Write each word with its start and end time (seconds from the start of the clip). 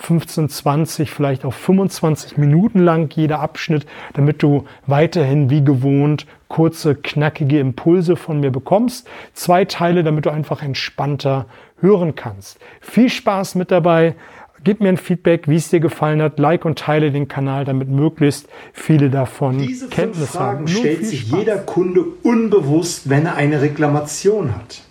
15, 0.00 0.48
20, 0.48 1.10
vielleicht 1.10 1.44
auch 1.44 1.52
25 1.52 2.38
Minuten 2.38 2.78
lang 2.80 3.12
jeder 3.14 3.40
Abschnitt, 3.40 3.86
damit 4.14 4.42
du 4.42 4.64
weiterhin 4.86 5.50
wie 5.50 5.62
gewohnt 5.62 6.26
kurze, 6.48 6.94
knackige 6.96 7.60
Impulse 7.60 8.16
von 8.16 8.40
mir 8.40 8.50
bekommst. 8.50 9.06
Zwei 9.34 9.64
Teile, 9.64 10.02
damit 10.02 10.26
du 10.26 10.30
einfach 10.30 10.62
entspannter 10.62 11.46
hören 11.80 12.14
kannst. 12.14 12.58
Viel 12.80 13.08
Spaß 13.08 13.54
mit 13.54 13.70
dabei. 13.70 14.16
Gib 14.64 14.80
mir 14.80 14.90
ein 14.90 14.98
Feedback, 14.98 15.48
wie 15.48 15.56
es 15.56 15.70
dir 15.70 15.80
gefallen 15.80 16.20
hat. 16.20 16.38
Like 16.38 16.64
und 16.64 16.78
teile 16.78 17.12
den 17.12 17.28
Kanal, 17.28 17.64
damit 17.64 17.88
möglichst 17.88 18.48
viele 18.72 19.08
davon 19.08 19.58
Diese 19.58 19.88
Kenntnis 19.88 20.30
Fragen 20.30 20.58
haben. 20.58 20.66
Diese 20.66 20.78
stellt 20.78 21.06
sich 21.06 21.20
Spaß. 21.22 21.38
jeder 21.38 21.58
Kunde 21.58 22.04
unbewusst, 22.22 23.08
wenn 23.08 23.26
er 23.26 23.36
eine 23.36 23.62
Reklamation 23.62 24.54
hat. 24.54 24.82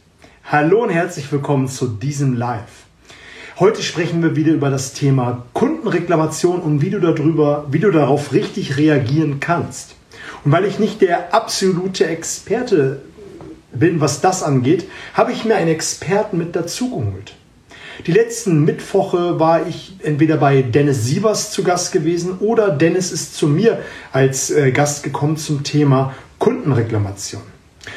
Hallo 0.45 0.81
und 0.83 0.89
herzlich 0.89 1.31
willkommen 1.31 1.67
zu 1.67 1.87
diesem 1.87 2.33
Live. 2.35 2.88
Heute 3.59 3.83
sprechen 3.83 4.23
wir 4.23 4.37
wieder 4.37 4.53
über 4.53 4.69
das 4.69 4.93
Thema 4.93 5.45
Kundenreklamation 5.51 6.61
und 6.61 6.81
wie 6.81 6.91
du 6.91 7.01
darüber, 7.01 7.67
wie 7.69 7.79
du 7.79 7.91
darauf 7.91 8.31
richtig 8.31 8.77
reagieren 8.77 9.41
kannst. 9.41 9.95
Und 10.45 10.53
weil 10.53 10.63
ich 10.63 10.79
nicht 10.79 11.01
der 11.01 11.33
absolute 11.33 12.07
Experte 12.07 13.01
bin, 13.73 13.99
was 13.99 14.21
das 14.21 14.43
angeht, 14.43 14.87
habe 15.13 15.33
ich 15.33 15.43
mir 15.43 15.57
einen 15.57 15.71
Experten 15.71 16.37
mit 16.37 16.55
dazu 16.55 16.89
geholt. 16.89 17.35
Die 18.07 18.13
letzten 18.13 18.63
Mittwoche 18.63 19.41
war 19.41 19.67
ich 19.67 19.97
entweder 20.03 20.37
bei 20.37 20.61
Dennis 20.61 21.03
Sievers 21.03 21.51
zu 21.51 21.61
Gast 21.61 21.91
gewesen 21.91 22.37
oder 22.39 22.69
Dennis 22.69 23.11
ist 23.11 23.35
zu 23.35 23.45
mir 23.49 23.79
als 24.13 24.51
äh, 24.51 24.71
Gast 24.71 25.03
gekommen 25.03 25.35
zum 25.35 25.65
Thema 25.65 26.15
Kundenreklamation. 26.37 27.41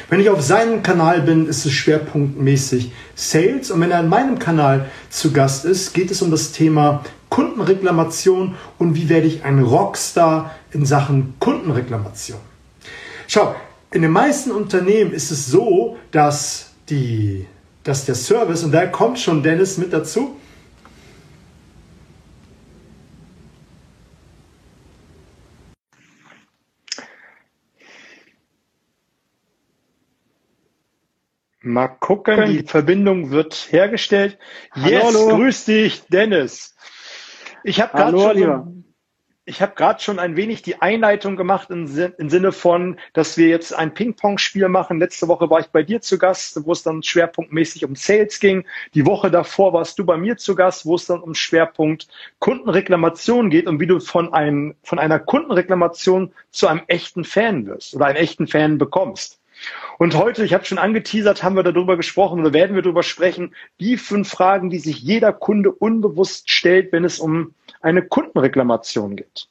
Wenn 0.09 0.19
ich 0.19 0.29
auf 0.29 0.41
seinem 0.41 0.81
Kanal 0.81 1.21
bin, 1.21 1.47
ist 1.47 1.65
es 1.65 1.73
schwerpunktmäßig 1.73 2.91
Sales 3.15 3.69
und 3.69 3.81
wenn 3.81 3.91
er 3.91 3.99
an 3.99 4.09
meinem 4.09 4.39
Kanal 4.39 4.89
zu 5.09 5.31
Gast 5.31 5.65
ist, 5.65 5.93
geht 5.93 6.09
es 6.09 6.21
um 6.21 6.31
das 6.31 6.51
Thema 6.51 7.03
Kundenreklamation 7.29 8.55
und 8.77 8.95
wie 8.95 9.09
werde 9.09 9.27
ich 9.27 9.43
ein 9.43 9.59
Rockstar 9.59 10.55
in 10.71 10.85
Sachen 10.85 11.33
Kundenreklamation. 11.39 12.39
Schau, 13.27 13.55
in 13.91 14.01
den 14.01 14.11
meisten 14.11 14.51
Unternehmen 14.51 15.11
ist 15.11 15.31
es 15.31 15.47
so, 15.47 15.97
dass 16.11 16.71
die 16.89 17.45
dass 17.83 18.05
der 18.05 18.15
Service, 18.15 18.63
und 18.63 18.71
da 18.71 18.85
kommt 18.85 19.19
schon 19.19 19.43
Dennis 19.43 19.77
mit 19.77 19.93
dazu, 19.93 20.37
Mal 31.65 31.87
gucken, 31.87 32.45
die 32.49 32.63
Verbindung 32.63 33.31
wird 33.31 33.69
hergestellt. 33.71 34.37
Yes, 34.75 35.05
hallo. 35.05 35.37
grüß 35.37 35.63
dich, 35.63 36.03
Dennis. 36.09 36.75
Ich 37.63 37.79
habe 37.79 37.95
gerade 37.95 38.19
schon, 38.19 38.83
ich 39.45 39.61
habe 39.61 39.73
gerade 39.73 40.01
schon 40.01 40.19
ein 40.19 40.35
wenig 40.35 40.61
die 40.61 40.81
Einleitung 40.81 41.37
gemacht 41.37 41.69
im, 41.69 41.87
im, 42.17 42.29
Sinne 42.29 42.51
von, 42.51 42.99
dass 43.13 43.37
wir 43.37 43.47
jetzt 43.47 43.73
ein 43.73 43.93
Ping-Pong-Spiel 43.93 44.67
machen. 44.67 44.99
Letzte 44.99 45.29
Woche 45.29 45.49
war 45.49 45.61
ich 45.61 45.67
bei 45.67 45.83
dir 45.83 46.01
zu 46.01 46.17
Gast, 46.17 46.65
wo 46.65 46.73
es 46.73 46.83
dann 46.83 47.01
schwerpunktmäßig 47.01 47.85
um 47.85 47.95
Sales 47.95 48.41
ging. 48.41 48.65
Die 48.93 49.05
Woche 49.05 49.31
davor 49.31 49.71
warst 49.71 49.97
du 49.97 50.05
bei 50.05 50.17
mir 50.17 50.35
zu 50.35 50.55
Gast, 50.55 50.85
wo 50.85 50.95
es 50.95 51.05
dann 51.05 51.21
um 51.21 51.33
Schwerpunkt 51.33 52.09
Kundenreklamation 52.39 53.49
geht 53.49 53.67
und 53.67 53.79
wie 53.79 53.87
du 53.87 54.01
von, 54.01 54.33
einem, 54.33 54.75
von 54.83 54.99
einer 54.99 55.19
Kundenreklamation 55.19 56.33
zu 56.51 56.67
einem 56.67 56.81
echten 56.87 57.23
Fan 57.23 57.65
wirst 57.67 57.95
oder 57.95 58.07
einen 58.07 58.17
echten 58.17 58.47
Fan 58.47 58.77
bekommst. 58.77 59.39
Und 59.97 60.15
heute, 60.15 60.43
ich 60.43 60.53
habe 60.53 60.65
schon 60.65 60.77
angeteasert, 60.77 61.43
haben 61.43 61.55
wir 61.55 61.63
darüber 61.63 61.97
gesprochen 61.97 62.41
oder 62.41 62.53
werden 62.53 62.75
wir 62.75 62.81
darüber 62.81 63.03
sprechen, 63.03 63.55
die 63.79 63.97
fünf 63.97 64.29
Fragen, 64.29 64.69
die 64.69 64.79
sich 64.79 65.01
jeder 65.01 65.33
Kunde 65.33 65.71
unbewusst 65.71 66.49
stellt, 66.51 66.91
wenn 66.91 67.05
es 67.05 67.19
um 67.19 67.53
eine 67.81 68.01
Kundenreklamation 68.01 69.15
geht. 69.15 69.47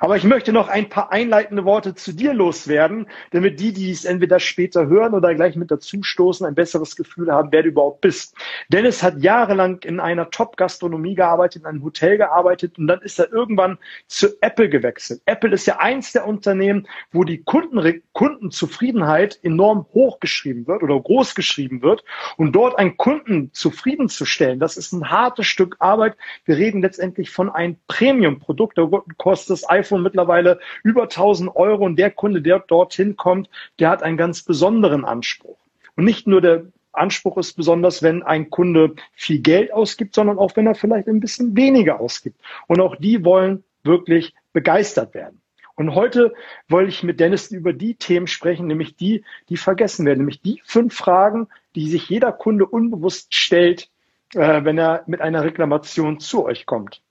Aber 0.00 0.16
ich 0.16 0.24
möchte 0.24 0.52
noch 0.52 0.68
ein 0.68 0.88
paar 0.88 1.12
einleitende 1.12 1.64
Worte 1.64 1.94
zu 1.94 2.12
dir 2.12 2.34
loswerden, 2.34 3.06
damit 3.30 3.60
die, 3.60 3.72
die 3.72 3.90
es 3.90 4.04
entweder 4.04 4.40
später 4.40 4.86
hören 4.86 5.14
oder 5.14 5.34
gleich 5.34 5.56
mit 5.56 5.70
dazu 5.70 6.02
stoßen, 6.02 6.46
ein 6.46 6.54
besseres 6.54 6.96
Gefühl 6.96 7.32
haben, 7.32 7.50
wer 7.52 7.62
du 7.62 7.68
überhaupt 7.70 8.00
bist. 8.00 8.34
Dennis 8.68 9.02
hat 9.02 9.22
jahrelang 9.22 9.80
in 9.82 10.00
einer 10.00 10.30
Top-Gastronomie 10.30 11.14
gearbeitet, 11.14 11.62
in 11.62 11.66
einem 11.66 11.82
Hotel 11.84 12.18
gearbeitet 12.18 12.78
und 12.78 12.86
dann 12.86 13.00
ist 13.02 13.18
er 13.18 13.32
irgendwann 13.32 13.78
zu 14.06 14.28
Apple 14.40 14.68
gewechselt. 14.68 15.22
Apple 15.26 15.52
ist 15.52 15.66
ja 15.66 15.78
eins 15.78 16.12
der 16.12 16.26
Unternehmen, 16.26 16.86
wo 17.12 17.24
die 17.24 17.42
Kunden, 17.42 18.02
Kundenzufriedenheit 18.12 19.38
enorm 19.42 19.86
hochgeschrieben 19.92 20.66
wird 20.66 20.82
oder 20.82 21.00
groß 21.00 21.34
geschrieben 21.34 21.82
wird 21.82 22.04
und 22.36 22.52
dort 22.52 22.78
einen 22.78 22.96
Kunden 22.96 23.52
zufriedenzustellen, 23.52 24.60
das 24.60 24.76
ist 24.76 24.92
ein 24.92 25.10
hartes 25.10 25.46
Stück 25.46 25.76
Arbeit. 25.78 26.16
Wir 26.44 26.56
reden 26.56 26.82
letztendlich 26.82 27.30
von 27.30 27.50
einem 27.50 27.76
Premium-Produkt, 27.88 28.78
da 28.78 28.88
kostet 29.18 29.55
das 29.56 29.68
iPhone 29.68 30.02
mittlerweile 30.02 30.58
über 30.82 31.02
1000 31.02 31.54
Euro 31.56 31.84
und 31.84 31.96
der 31.96 32.10
Kunde, 32.10 32.42
der 32.42 32.60
dorthin 32.60 33.16
kommt, 33.16 33.48
der 33.78 33.90
hat 33.90 34.02
einen 34.02 34.16
ganz 34.16 34.42
besonderen 34.42 35.04
Anspruch. 35.04 35.58
Und 35.96 36.04
nicht 36.04 36.26
nur 36.26 36.40
der 36.40 36.64
Anspruch 36.92 37.36
ist 37.36 37.54
besonders, 37.54 38.02
wenn 38.02 38.22
ein 38.22 38.50
Kunde 38.50 38.94
viel 39.12 39.40
Geld 39.40 39.72
ausgibt, 39.72 40.14
sondern 40.14 40.38
auch 40.38 40.56
wenn 40.56 40.66
er 40.66 40.74
vielleicht 40.74 41.08
ein 41.08 41.20
bisschen 41.20 41.56
weniger 41.56 42.00
ausgibt. 42.00 42.40
Und 42.66 42.80
auch 42.80 42.96
die 42.96 43.24
wollen 43.24 43.64
wirklich 43.82 44.34
begeistert 44.52 45.14
werden. 45.14 45.40
Und 45.74 45.94
heute 45.94 46.32
wollte 46.68 46.88
ich 46.88 47.02
mit 47.02 47.20
Dennis 47.20 47.50
über 47.50 47.74
die 47.74 47.96
Themen 47.96 48.26
sprechen, 48.26 48.66
nämlich 48.66 48.96
die, 48.96 49.24
die 49.50 49.58
vergessen 49.58 50.06
werden, 50.06 50.20
nämlich 50.20 50.40
die 50.40 50.62
fünf 50.64 50.94
Fragen, 50.94 51.48
die 51.74 51.88
sich 51.88 52.08
jeder 52.08 52.32
Kunde 52.32 52.64
unbewusst 52.64 53.34
stellt, 53.34 53.90
äh, 54.34 54.64
wenn 54.64 54.78
er 54.78 55.04
mit 55.06 55.20
einer 55.20 55.44
Reklamation 55.44 56.18
zu 56.18 56.46
euch 56.46 56.64
kommt. 56.64 57.02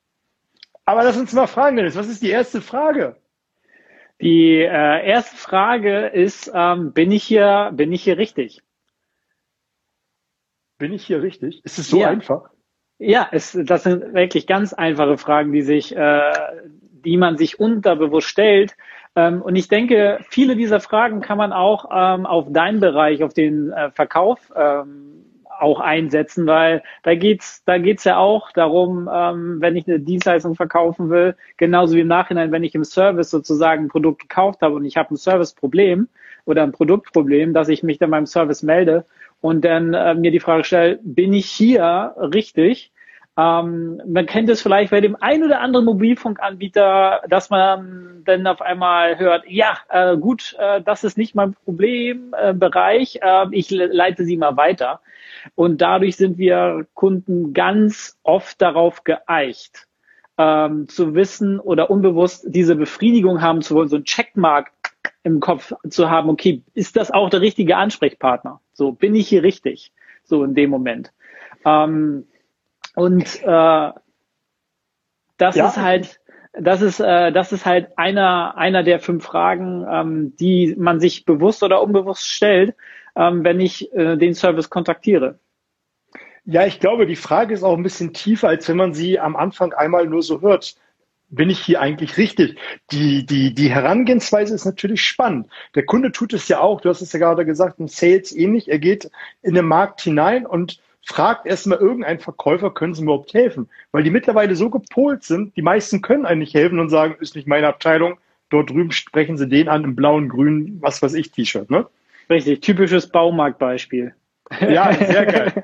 Aber 0.85 1.03
lass 1.03 1.17
uns 1.17 1.33
mal 1.33 1.47
fragen, 1.47 1.75
Dennis, 1.75 1.95
was 1.95 2.07
ist 2.07 2.21
die 2.21 2.29
erste 2.29 2.61
Frage? 2.61 3.15
Die 4.21 4.59
äh, 4.59 5.05
erste 5.05 5.35
Frage 5.35 6.07
ist, 6.07 6.51
ähm, 6.53 6.93
bin 6.93 7.11
ich 7.11 7.23
hier, 7.23 7.71
bin 7.73 7.91
ich 7.91 8.03
hier 8.03 8.17
richtig? 8.17 8.61
Bin 10.77 10.93
ich 10.93 11.05
hier 11.05 11.21
richtig? 11.21 11.63
Ist 11.65 11.79
es 11.79 11.89
so 11.89 11.99
ja. 11.99 12.09
einfach? 12.09 12.49
Ja, 12.97 13.27
es, 13.31 13.57
das 13.61 13.83
sind 13.83 14.13
wirklich 14.13 14.47
ganz 14.47 14.73
einfache 14.73 15.17
Fragen, 15.17 15.51
die 15.51 15.63
sich, 15.63 15.95
äh, 15.95 16.31
die 16.63 17.17
man 17.17 17.37
sich 17.37 17.59
unterbewusst 17.59 18.29
stellt. 18.29 18.75
Ähm, 19.15 19.41
und 19.41 19.55
ich 19.55 19.67
denke, 19.67 20.19
viele 20.29 20.55
dieser 20.55 20.79
Fragen 20.79 21.19
kann 21.19 21.37
man 21.37 21.51
auch 21.51 21.89
ähm, 21.91 22.25
auf 22.25 22.51
deinen 22.51 22.79
Bereich, 22.79 23.23
auf 23.23 23.33
den 23.33 23.71
äh, 23.71 23.91
Verkauf 23.91 24.53
ähm, 24.55 25.24
auch 25.59 25.79
einsetzen, 25.79 26.45
weil 26.47 26.83
da 27.03 27.15
geht's, 27.15 27.63
da 27.65 27.77
geht's 27.77 28.03
ja 28.03 28.17
auch 28.17 28.51
darum, 28.51 29.09
ähm, 29.11 29.57
wenn 29.59 29.75
ich 29.75 29.87
eine 29.87 29.99
Dienstleistung 29.99 30.55
verkaufen 30.55 31.09
will, 31.09 31.35
genauso 31.57 31.95
wie 31.95 32.01
im 32.01 32.07
Nachhinein, 32.07 32.51
wenn 32.51 32.63
ich 32.63 32.75
im 32.75 32.83
Service 32.83 33.29
sozusagen 33.29 33.85
ein 33.85 33.89
Produkt 33.89 34.21
gekauft 34.21 34.61
habe 34.61 34.75
und 34.75 34.85
ich 34.85 34.97
habe 34.97 35.13
ein 35.13 35.17
Serviceproblem 35.17 36.07
oder 36.45 36.63
ein 36.63 36.71
Produktproblem, 36.71 37.53
dass 37.53 37.69
ich 37.69 37.83
mich 37.83 37.97
dann 37.97 38.11
beim 38.11 38.25
Service 38.25 38.63
melde 38.63 39.05
und 39.41 39.65
dann 39.65 39.93
äh, 39.93 40.15
mir 40.15 40.31
die 40.31 40.39
Frage 40.39 40.63
stelle, 40.63 40.99
bin 41.03 41.33
ich 41.33 41.47
hier 41.47 42.15
richtig? 42.17 42.91
Ähm, 43.37 44.01
man 44.07 44.25
kennt 44.25 44.49
es 44.49 44.61
vielleicht 44.61 44.91
bei 44.91 45.01
dem 45.01 45.17
ein 45.19 45.43
oder 45.43 45.59
anderen 45.59 45.85
Mobilfunkanbieter, 45.85 47.23
dass 47.27 47.49
man 47.49 48.21
dann 48.23 48.47
auf 48.47 48.61
einmal 48.61 49.19
hört, 49.19 49.43
ja, 49.47 49.77
äh, 49.89 50.15
gut, 50.17 50.55
äh, 50.57 50.81
das 50.81 51.03
ist 51.03 51.17
nicht 51.17 51.35
mein 51.35 51.53
Problembereich, 51.53 53.19
äh, 53.21 53.47
ich 53.51 53.69
leite 53.71 54.23
sie 54.23 54.37
mal 54.37 54.55
weiter. 54.55 55.01
Und 55.53 55.81
dadurch 55.81 56.15
sind 56.15 56.37
wir 56.37 56.87
Kunden 56.93 57.53
ganz 57.53 58.17
oft 58.23 58.61
darauf 58.61 59.03
geeicht, 59.03 59.87
ähm, 60.37 60.87
zu 60.87 61.13
wissen 61.13 61.59
oder 61.59 61.89
unbewusst 61.89 62.45
diese 62.47 62.75
Befriedigung 62.75 63.41
haben 63.41 63.61
zu 63.61 63.75
wollen, 63.75 63.89
so 63.89 63.97
ein 63.97 64.05
Checkmark 64.05 64.71
im 65.23 65.39
Kopf 65.39 65.73
zu 65.89 66.09
haben, 66.09 66.29
okay, 66.29 66.61
ist 66.73 66.95
das 66.95 67.11
auch 67.11 67.29
der 67.29 67.41
richtige 67.41 67.77
Ansprechpartner? 67.77 68.61
So, 68.73 68.91
bin 68.91 69.15
ich 69.15 69.27
hier 69.27 69.43
richtig? 69.43 69.91
So 70.23 70.43
in 70.43 70.55
dem 70.55 70.69
Moment. 70.69 71.11
Ähm, 71.65 72.25
und 72.95 73.43
äh, 73.43 73.91
das 75.37 75.55
ja. 75.55 75.67
ist 75.67 75.77
halt, 75.77 76.19
das 76.53 76.81
ist, 76.81 76.99
äh, 76.99 77.31
das 77.31 77.51
ist 77.51 77.65
halt 77.65 77.97
einer, 77.97 78.57
einer 78.57 78.83
der 78.83 78.99
fünf 78.99 79.25
Fragen, 79.25 79.85
ähm, 79.89 80.35
die 80.37 80.75
man 80.77 80.99
sich 80.99 81.25
bewusst 81.25 81.63
oder 81.63 81.81
unbewusst 81.81 82.25
stellt, 82.25 82.75
ähm, 83.15 83.43
wenn 83.43 83.59
ich 83.59 83.93
äh, 83.93 84.15
den 84.17 84.33
Service 84.33 84.69
kontaktiere. 84.69 85.39
Ja, 86.45 86.65
ich 86.65 86.79
glaube, 86.79 87.07
die 87.07 87.15
Frage 87.15 87.53
ist 87.53 87.63
auch 87.63 87.75
ein 87.75 87.83
bisschen 87.83 88.13
tiefer, 88.13 88.47
als 88.47 88.69
wenn 88.69 88.77
man 88.77 88.93
sie 88.93 89.19
am 89.19 89.35
Anfang 89.35 89.73
einmal 89.73 90.05
nur 90.05 90.21
so 90.21 90.41
hört. 90.41 90.75
bin 91.27 91.49
ich 91.49 91.59
hier 91.59 91.81
eigentlich 91.81 92.17
richtig? 92.17 92.59
Die, 92.91 93.25
die, 93.25 93.53
die 93.53 93.71
Herangehensweise 93.71 94.53
ist 94.53 94.63
natürlich 94.63 95.01
spannend. 95.01 95.47
Der 95.73 95.85
Kunde 95.85 96.11
tut 96.11 96.33
es 96.33 96.47
ja 96.47 96.59
auch, 96.59 96.81
du 96.81 96.89
hast 96.89 97.01
es 97.01 97.11
ja 97.13 97.19
gerade 97.19 97.45
gesagt, 97.45 97.79
im 97.79 97.87
Sales 97.87 98.31
ähnlich. 98.31 98.69
Er 98.69 98.79
geht 98.79 99.09
in 99.41 99.55
den 99.55 99.65
Markt 99.65 100.01
hinein 100.01 100.45
und 100.45 100.79
fragt 101.05 101.45
erstmal 101.45 101.77
irgendeinen 101.77 102.19
Verkäufer, 102.19 102.71
können 102.71 102.93
Sie 102.93 103.01
mir 103.01 103.11
überhaupt 103.11 103.33
helfen? 103.33 103.69
Weil 103.91 104.03
die 104.03 104.09
mittlerweile 104.09 104.55
so 104.55 104.69
gepolt 104.69 105.23
sind, 105.23 105.55
die 105.55 105.61
meisten 105.61 106.01
können 106.01 106.25
eigentlich 106.25 106.53
helfen 106.53 106.79
und 106.79 106.89
sagen, 106.89 107.15
ist 107.19 107.35
nicht 107.35 107.47
meine 107.47 107.67
Abteilung, 107.67 108.17
dort 108.49 108.71
drüben 108.71 108.91
sprechen 108.91 109.37
Sie 109.37 109.47
den 109.47 109.69
an 109.69 109.83
im 109.83 109.95
blauen, 109.95 110.29
grünen, 110.29 110.81
was 110.81 111.01
weiß 111.01 111.13
ich, 111.13 111.31
T-Shirt, 111.31 111.69
ne? 111.69 111.85
Richtig, 112.29 112.61
typisches 112.61 113.07
Baumarktbeispiel. 113.09 114.15
Ja, 114.59 114.93
sehr 114.93 115.25
geil. 115.27 115.63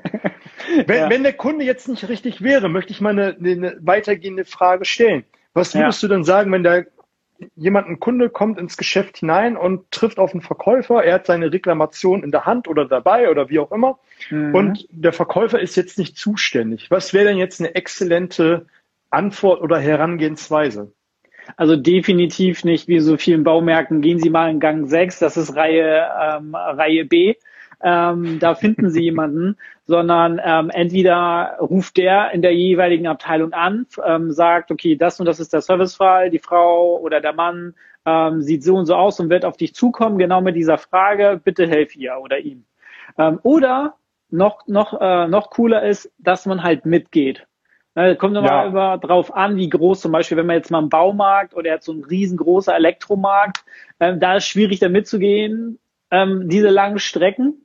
Wenn, 0.86 0.96
ja. 0.96 1.10
wenn 1.10 1.22
der 1.24 1.32
Kunde 1.32 1.64
jetzt 1.64 1.88
nicht 1.88 2.08
richtig 2.08 2.42
wäre, 2.42 2.68
möchte 2.68 2.92
ich 2.92 3.00
mal 3.00 3.10
eine, 3.10 3.36
eine 3.38 3.76
weitergehende 3.80 4.44
Frage 4.44 4.84
stellen. 4.84 5.24
Was 5.54 5.74
würdest 5.74 6.02
ja. 6.02 6.08
du 6.08 6.14
denn 6.14 6.24
sagen, 6.24 6.52
wenn 6.52 6.62
da 6.62 6.82
jemand, 7.56 7.88
ein 7.88 8.00
Kunde 8.00 8.30
kommt 8.30 8.58
ins 8.58 8.76
Geschäft 8.76 9.18
hinein 9.18 9.56
und 9.56 9.90
trifft 9.90 10.18
auf 10.18 10.32
einen 10.32 10.42
Verkäufer, 10.42 11.02
er 11.02 11.14
hat 11.14 11.26
seine 11.26 11.52
Reklamation 11.52 12.22
in 12.22 12.30
der 12.30 12.46
Hand 12.46 12.68
oder 12.68 12.86
dabei 12.86 13.30
oder 13.30 13.48
wie 13.48 13.58
auch 13.58 13.72
immer 13.72 13.98
mhm. 14.30 14.54
und 14.54 14.88
der 14.90 15.12
Verkäufer 15.12 15.60
ist 15.60 15.76
jetzt 15.76 15.98
nicht 15.98 16.16
zuständig. 16.16 16.90
Was 16.90 17.12
wäre 17.14 17.26
denn 17.26 17.38
jetzt 17.38 17.60
eine 17.60 17.74
exzellente 17.74 18.66
Antwort 19.10 19.60
oder 19.60 19.78
Herangehensweise? 19.78 20.92
Also 21.56 21.76
definitiv 21.76 22.64
nicht 22.64 22.88
wie 22.88 23.00
so 23.00 23.16
vielen 23.16 23.42
Baumärkten. 23.42 24.00
Gehen 24.00 24.20
Sie 24.20 24.30
mal 24.30 24.50
in 24.50 24.60
Gang 24.60 24.88
6, 24.88 25.18
das 25.18 25.36
ist 25.36 25.56
Reihe, 25.56 26.08
ähm, 26.20 26.54
Reihe 26.54 27.04
B 27.04 27.34
ähm, 27.82 28.38
da 28.38 28.54
finden 28.54 28.90
sie 28.90 29.02
jemanden, 29.02 29.56
sondern 29.84 30.40
ähm, 30.44 30.70
entweder 30.70 31.56
ruft 31.60 31.96
der 31.96 32.30
in 32.30 32.42
der 32.42 32.54
jeweiligen 32.54 33.06
Abteilung 33.06 33.52
an, 33.52 33.86
ähm, 34.04 34.30
sagt, 34.30 34.70
okay, 34.70 34.96
das 34.96 35.18
und 35.18 35.26
das 35.26 35.40
ist 35.40 35.52
der 35.52 35.62
Servicefall, 35.62 36.30
die 36.30 36.38
Frau 36.38 36.98
oder 36.98 37.20
der 37.20 37.32
Mann 37.32 37.74
ähm, 38.06 38.40
sieht 38.42 38.62
so 38.64 38.76
und 38.76 38.86
so 38.86 38.94
aus 38.94 39.18
und 39.20 39.30
wird 39.30 39.44
auf 39.44 39.56
dich 39.56 39.74
zukommen, 39.74 40.18
genau 40.18 40.40
mit 40.40 40.56
dieser 40.56 40.78
Frage, 40.78 41.40
bitte 41.42 41.66
helf 41.66 41.96
ihr 41.96 42.18
oder 42.20 42.38
ihm. 42.38 42.64
Ähm, 43.18 43.40
oder 43.42 43.96
noch, 44.30 44.66
noch, 44.66 45.00
äh, 45.00 45.28
noch 45.28 45.50
cooler 45.50 45.82
ist, 45.82 46.10
dass 46.18 46.46
man 46.46 46.62
halt 46.62 46.86
mitgeht. 46.86 47.46
Ne, 47.94 48.16
kommt 48.16 48.32
nochmal 48.32 48.64
ja. 48.64 48.68
über 48.68 48.98
drauf 48.98 49.34
an, 49.34 49.56
wie 49.56 49.68
groß 49.68 50.00
zum 50.00 50.12
Beispiel, 50.12 50.38
wenn 50.38 50.46
man 50.46 50.56
jetzt 50.56 50.70
mal 50.70 50.78
einen 50.78 50.88
Baumarkt 50.88 51.54
oder 51.54 51.68
er 51.68 51.74
hat 51.74 51.82
so 51.82 51.92
einen 51.92 52.04
riesengroßer 52.04 52.74
Elektromarkt, 52.74 53.64
ähm, 54.00 54.18
da 54.18 54.36
ist 54.36 54.46
schwierig 54.46 54.78
da 54.78 54.88
mitzugehen, 54.88 55.78
ähm, 56.10 56.48
diese 56.48 56.70
langen 56.70 56.98
Strecken 56.98 57.61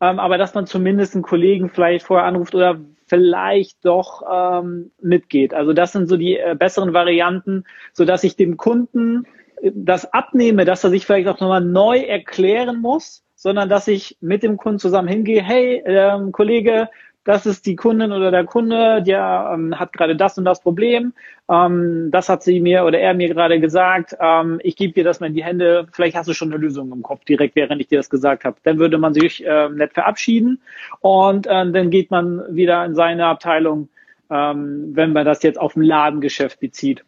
ähm, 0.00 0.18
aber 0.18 0.38
dass 0.38 0.54
man 0.54 0.66
zumindest 0.66 1.14
einen 1.14 1.22
Kollegen 1.22 1.70
vielleicht 1.70 2.06
vorher 2.06 2.26
anruft 2.26 2.54
oder 2.54 2.80
vielleicht 3.06 3.84
doch 3.84 4.22
ähm, 4.30 4.90
mitgeht. 5.00 5.54
Also 5.54 5.72
das 5.72 5.92
sind 5.92 6.08
so 6.08 6.16
die 6.16 6.36
äh, 6.36 6.56
besseren 6.58 6.92
Varianten, 6.92 7.64
so 7.92 8.04
dass 8.04 8.24
ich 8.24 8.36
dem 8.36 8.56
Kunden 8.56 9.26
äh, 9.62 9.70
das 9.74 10.12
abnehme, 10.12 10.64
dass 10.64 10.84
er 10.84 10.90
sich 10.90 11.06
vielleicht 11.06 11.28
auch 11.28 11.40
nochmal 11.40 11.64
neu 11.64 11.98
erklären 12.00 12.80
muss, 12.80 13.24
sondern 13.34 13.68
dass 13.68 13.88
ich 13.88 14.18
mit 14.20 14.42
dem 14.42 14.56
Kunden 14.56 14.78
zusammen 14.78 15.08
hingehe, 15.08 15.42
hey, 15.42 15.82
ähm, 15.86 16.32
Kollege, 16.32 16.88
das 17.26 17.44
ist 17.44 17.66
die 17.66 17.74
Kundin 17.74 18.12
oder 18.12 18.30
der 18.30 18.44
Kunde, 18.44 19.02
der 19.02 19.50
ähm, 19.52 19.78
hat 19.78 19.92
gerade 19.92 20.14
das 20.14 20.38
und 20.38 20.44
das 20.44 20.60
Problem. 20.60 21.12
Ähm, 21.50 22.08
das 22.12 22.28
hat 22.28 22.44
sie 22.44 22.60
mir 22.60 22.84
oder 22.84 23.00
er 23.00 23.14
mir 23.14 23.28
gerade 23.28 23.58
gesagt. 23.58 24.16
Ähm, 24.20 24.60
ich 24.62 24.76
gebe 24.76 24.92
dir 24.92 25.02
das 25.02 25.18
mal 25.18 25.26
in 25.26 25.34
die 25.34 25.44
Hände. 25.44 25.88
Vielleicht 25.92 26.16
hast 26.16 26.28
du 26.28 26.34
schon 26.34 26.52
eine 26.52 26.60
Lösung 26.60 26.92
im 26.92 27.02
Kopf 27.02 27.24
direkt, 27.24 27.56
während 27.56 27.80
ich 27.80 27.88
dir 27.88 27.98
das 27.98 28.10
gesagt 28.10 28.44
habe. 28.44 28.56
Dann 28.62 28.78
würde 28.78 28.96
man 28.98 29.12
sich 29.12 29.44
äh, 29.44 29.68
nett 29.68 29.92
verabschieden 29.92 30.60
und 31.00 31.48
äh, 31.48 31.50
dann 31.50 31.90
geht 31.90 32.12
man 32.12 32.42
wieder 32.54 32.84
in 32.84 32.94
seine 32.94 33.26
Abteilung, 33.26 33.88
ähm, 34.30 34.92
wenn 34.94 35.12
man 35.12 35.24
das 35.24 35.42
jetzt 35.42 35.58
auf 35.58 35.74
ein 35.74 35.82
Ladengeschäft 35.82 36.60
bezieht. 36.60 37.04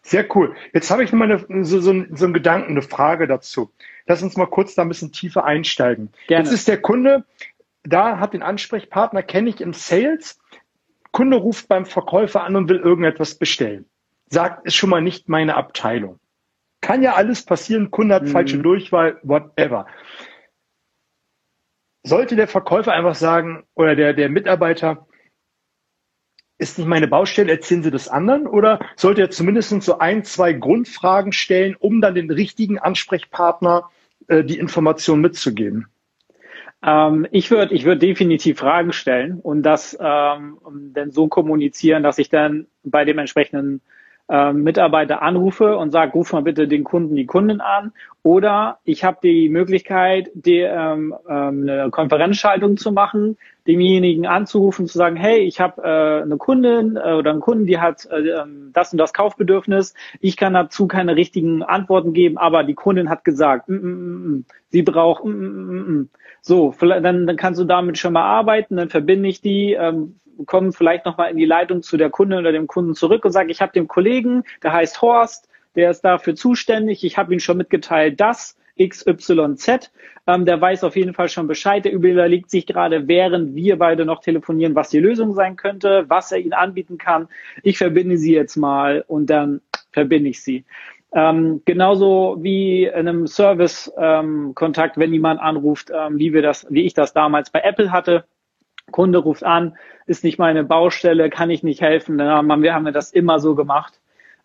Sehr 0.00 0.24
cool. 0.34 0.54
Jetzt 0.72 0.90
habe 0.90 1.04
ich 1.04 1.12
mal 1.12 1.30
eine, 1.30 1.64
so, 1.64 1.80
so, 1.80 1.94
so 2.14 2.24
einen 2.24 2.32
Gedanken, 2.32 2.70
eine 2.70 2.82
Frage 2.82 3.26
dazu. 3.26 3.70
Lass 4.06 4.22
uns 4.22 4.38
mal 4.38 4.46
kurz 4.46 4.74
da 4.74 4.82
ein 4.82 4.88
bisschen 4.88 5.12
tiefer 5.12 5.44
einsteigen. 5.44 6.08
Gerne. 6.28 6.44
Jetzt 6.44 6.54
ist 6.54 6.68
der 6.68 6.80
Kunde 6.80 7.24
da 7.84 8.18
hat 8.18 8.32
den 8.34 8.42
Ansprechpartner, 8.42 9.22
kenne 9.22 9.50
ich 9.50 9.60
im 9.60 9.72
Sales. 9.72 10.40
Kunde 11.12 11.36
ruft 11.36 11.68
beim 11.68 11.86
Verkäufer 11.86 12.42
an 12.42 12.56
und 12.56 12.68
will 12.68 12.78
irgendetwas 12.78 13.36
bestellen. 13.36 13.84
Sagt, 14.26 14.66
ist 14.66 14.74
schon 14.74 14.90
mal 14.90 15.02
nicht 15.02 15.28
meine 15.28 15.54
Abteilung. 15.54 16.18
Kann 16.80 17.02
ja 17.02 17.14
alles 17.14 17.44
passieren, 17.44 17.90
Kunde 17.90 18.16
hat 18.16 18.24
mhm. 18.24 18.28
falsche 18.28 18.58
Durchwahl, 18.58 19.20
whatever. 19.22 19.86
Sollte 22.02 22.36
der 22.36 22.48
Verkäufer 22.48 22.92
einfach 22.92 23.14
sagen, 23.14 23.64
oder 23.74 23.94
der, 23.94 24.12
der 24.12 24.28
Mitarbeiter, 24.28 25.06
ist 26.58 26.78
nicht 26.78 26.86
meine 26.86 27.08
Baustelle, 27.08 27.50
erzählen 27.50 27.82
Sie 27.82 27.90
das 27.90 28.08
anderen? 28.08 28.46
Oder 28.46 28.80
sollte 28.96 29.22
er 29.22 29.30
zumindest 29.30 29.82
so 29.82 29.98
ein, 29.98 30.24
zwei 30.24 30.52
Grundfragen 30.52 31.32
stellen, 31.32 31.76
um 31.78 32.00
dann 32.00 32.14
den 32.14 32.30
richtigen 32.30 32.78
Ansprechpartner 32.78 33.90
äh, 34.28 34.44
die 34.44 34.58
Information 34.58 35.20
mitzugeben? 35.20 35.88
Ähm, 36.84 37.26
ich 37.30 37.50
würde 37.50 37.74
ich 37.74 37.84
würd 37.84 38.02
definitiv 38.02 38.58
Fragen 38.58 38.92
stellen 38.92 39.40
und 39.40 39.62
das 39.62 39.96
ähm, 40.00 40.58
dann 40.92 41.10
so 41.10 41.28
kommunizieren, 41.28 42.02
dass 42.02 42.18
ich 42.18 42.28
dann 42.28 42.66
bei 42.82 43.04
dem 43.04 43.18
entsprechenden 43.18 43.80
ähm, 44.28 44.62
Mitarbeiter 44.62 45.22
anrufe 45.22 45.76
und 45.76 45.90
sage, 45.90 46.12
ruf 46.12 46.32
mal 46.32 46.42
bitte 46.42 46.66
den 46.66 46.84
Kunden, 46.84 47.14
die 47.14 47.26
Kunden 47.26 47.60
an. 47.60 47.92
Oder 48.22 48.78
ich 48.84 49.04
habe 49.04 49.18
die 49.22 49.50
Möglichkeit, 49.50 50.30
die, 50.34 50.60
ähm, 50.60 51.14
ähm, 51.28 51.68
eine 51.68 51.90
Konferenzschaltung 51.90 52.78
zu 52.78 52.90
machen, 52.90 53.36
demjenigen 53.66 54.26
anzurufen, 54.26 54.86
zu 54.86 54.96
sagen, 54.96 55.16
hey, 55.16 55.40
ich 55.40 55.60
habe 55.60 55.82
äh, 55.82 56.22
eine 56.22 56.38
Kundin 56.38 56.96
äh, 56.96 57.12
oder 57.12 57.32
einen 57.32 57.40
Kunden, 57.40 57.66
die 57.66 57.78
hat 57.78 58.06
äh, 58.10 58.28
ähm, 58.30 58.70
das 58.72 58.92
und 58.92 58.98
das 58.98 59.12
Kaufbedürfnis. 59.12 59.94
Ich 60.20 60.38
kann 60.38 60.54
dazu 60.54 60.86
keine 60.88 61.16
richtigen 61.16 61.62
Antworten 61.62 62.14
geben, 62.14 62.38
aber 62.38 62.64
die 62.64 62.74
Kundin 62.74 63.10
hat 63.10 63.24
gesagt, 63.24 63.68
mm, 63.68 63.74
mm, 63.74 63.78
mm, 63.80 64.28
mm 64.28 64.44
sie 64.70 64.82
braucht, 64.82 65.24
mm, 65.24 65.30
mm, 65.30 65.70
mm, 65.70 66.00
mm. 66.00 66.08
so, 66.40 66.74
dann, 66.80 67.26
dann 67.26 67.36
kannst 67.36 67.60
du 67.60 67.64
damit 67.64 67.96
schon 67.96 68.14
mal 68.14 68.24
arbeiten, 68.24 68.76
dann 68.76 68.88
verbinde 68.88 69.28
ich 69.28 69.40
die, 69.40 69.74
ähm, 69.74 70.16
komme 70.46 70.72
vielleicht 70.72 71.04
nochmal 71.06 71.30
in 71.30 71.36
die 71.36 71.44
Leitung 71.44 71.82
zu 71.82 71.96
der 71.96 72.10
Kundin 72.10 72.38
oder 72.38 72.52
dem 72.52 72.66
Kunden 72.66 72.94
zurück 72.94 73.24
und 73.24 73.32
sage, 73.32 73.50
ich 73.50 73.60
habe 73.60 73.72
den 73.72 73.88
Kollegen, 73.88 74.44
der 74.62 74.72
heißt 74.72 75.02
Horst, 75.02 75.48
der 75.76 75.90
ist 75.90 76.02
dafür 76.02 76.34
zuständig, 76.34 77.04
ich 77.04 77.18
habe 77.18 77.32
ihm 77.32 77.40
schon 77.40 77.56
mitgeteilt, 77.56 78.20
dass 78.20 78.56
XYZ. 78.80 79.90
Ähm, 80.26 80.46
der 80.46 80.60
weiß 80.60 80.84
auf 80.84 80.96
jeden 80.96 81.14
Fall 81.14 81.28
schon 81.28 81.46
Bescheid. 81.46 81.84
Der 81.84 81.92
überlegt 81.92 82.50
sich 82.50 82.66
gerade, 82.66 83.08
während 83.08 83.54
wir 83.54 83.78
beide 83.78 84.04
noch 84.04 84.20
telefonieren, 84.20 84.74
was 84.74 84.90
die 84.90 84.98
Lösung 84.98 85.34
sein 85.34 85.56
könnte, 85.56 86.04
was 86.08 86.32
er 86.32 86.38
ihnen 86.38 86.54
anbieten 86.54 86.98
kann. 86.98 87.28
Ich 87.62 87.78
verbinde 87.78 88.18
sie 88.18 88.34
jetzt 88.34 88.56
mal 88.56 89.04
und 89.06 89.26
dann 89.26 89.60
verbinde 89.92 90.30
ich 90.30 90.42
sie. 90.42 90.64
Ähm, 91.12 91.62
genauso 91.64 92.38
wie 92.40 92.86
in 92.86 92.92
einem 92.92 93.26
Service-Kontakt, 93.28 94.96
ähm, 94.96 95.00
wenn 95.00 95.12
jemand 95.12 95.40
anruft, 95.40 95.92
ähm, 95.94 96.18
wie 96.18 96.32
wir 96.32 96.42
das, 96.42 96.66
wie 96.70 96.84
ich 96.84 96.94
das 96.94 97.12
damals 97.12 97.50
bei 97.50 97.60
Apple 97.60 97.92
hatte. 97.92 98.24
Kunde 98.90 99.18
ruft 99.18 99.44
an, 99.44 99.76
ist 100.06 100.24
nicht 100.24 100.38
meine 100.38 100.64
Baustelle, 100.64 101.30
kann 101.30 101.50
ich 101.50 101.62
nicht 101.62 101.80
helfen. 101.80 102.18
Dann 102.18 102.28
haben 102.28 102.62
wir, 102.62 102.74
haben 102.74 102.84
wir 102.84 102.92
das 102.92 103.12
immer 103.12 103.38
so 103.38 103.54
gemacht 103.54 104.00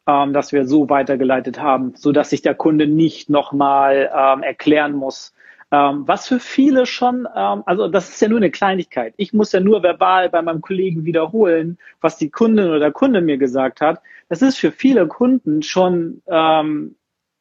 ähm, 0.10 0.34
dass 0.34 0.52
wir 0.52 0.66
so 0.66 0.90
weitergeleitet 0.90 1.60
haben, 1.60 1.94
so 1.96 2.12
dass 2.12 2.32
sich 2.32 2.42
der 2.42 2.56
Kunde 2.56 2.88
nicht 2.88 3.30
nochmal 3.30 4.10
ähm, 4.16 4.44
erklären 4.44 4.94
muss. 4.94 5.34
Ähm, 5.72 6.08
was 6.08 6.28
für 6.28 6.40
viele 6.40 6.88
schon, 6.88 7.28
ähm, 7.36 7.64
also 7.66 7.88
das 7.88 8.10
ist 8.10 8.22
ja 8.22 8.28
nur 8.28 8.40
eine 8.40 8.50
Kleinigkeit. 8.50 9.14
Ich 9.18 9.34
muss 9.34 9.52
ja 9.52 9.60
nur 9.60 9.84
verbal 9.84 10.30
bei 10.30 10.42
meinem 10.42 10.62
Kollegen 10.62 11.06
wiederholen, 11.06 11.78
was 12.02 12.18
die 12.18 12.32
Kundin 12.32 12.70
oder 12.70 12.80
der 12.80 12.92
Kunde 12.92 13.22
mir 13.22 13.38
gesagt 13.38 13.82
hat. 13.82 14.02
Das 14.30 14.42
ist 14.42 14.58
für 14.58 14.72
viele 14.72 15.08
Kunden 15.08 15.62
schon 15.62 16.24
ähm, 16.28 16.96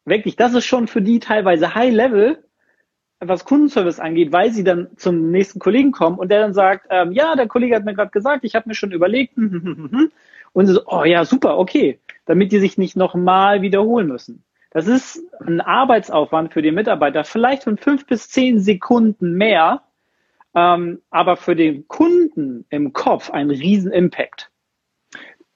wirklich, 0.04 0.36
das 0.36 0.52
ist 0.52 0.66
schon 0.66 0.88
für 0.88 1.00
die 1.00 1.20
teilweise 1.20 1.74
High 1.74 1.94
Level, 1.94 2.44
was 3.20 3.44
Kundenservice 3.44 4.00
angeht, 4.00 4.32
weil 4.32 4.50
sie 4.52 4.64
dann 4.64 4.88
zum 4.96 5.30
nächsten 5.30 5.58
Kollegen 5.58 5.92
kommen 5.92 6.18
und 6.18 6.30
der 6.30 6.40
dann 6.40 6.54
sagt, 6.54 6.86
ähm, 6.90 7.12
ja, 7.12 7.34
der 7.34 7.48
Kollege 7.48 7.74
hat 7.74 7.84
mir 7.84 7.94
gerade 7.94 8.10
gesagt, 8.10 8.44
ich 8.44 8.54
habe 8.54 8.68
mir 8.68 8.74
schon 8.74 8.92
überlegt, 8.92 9.36
und 9.36 10.66
so, 10.66 10.80
oh 10.86 11.04
ja, 11.04 11.24
super, 11.24 11.58
okay 11.58 11.98
damit 12.28 12.52
die 12.52 12.60
sich 12.60 12.76
nicht 12.76 12.94
nochmal 12.94 13.62
wiederholen 13.62 14.06
müssen. 14.06 14.44
Das 14.70 14.86
ist 14.86 15.22
ein 15.40 15.62
Arbeitsaufwand 15.62 16.52
für 16.52 16.60
die 16.60 16.72
Mitarbeiter, 16.72 17.24
vielleicht 17.24 17.64
von 17.64 17.78
fünf 17.78 18.06
bis 18.06 18.28
zehn 18.28 18.60
Sekunden 18.60 19.32
mehr, 19.32 19.82
ähm, 20.54 21.00
aber 21.10 21.36
für 21.38 21.56
den 21.56 21.88
Kunden 21.88 22.66
im 22.68 22.92
Kopf 22.92 23.30
ein 23.30 23.48
riesen 23.48 23.92
Impact. 23.92 24.50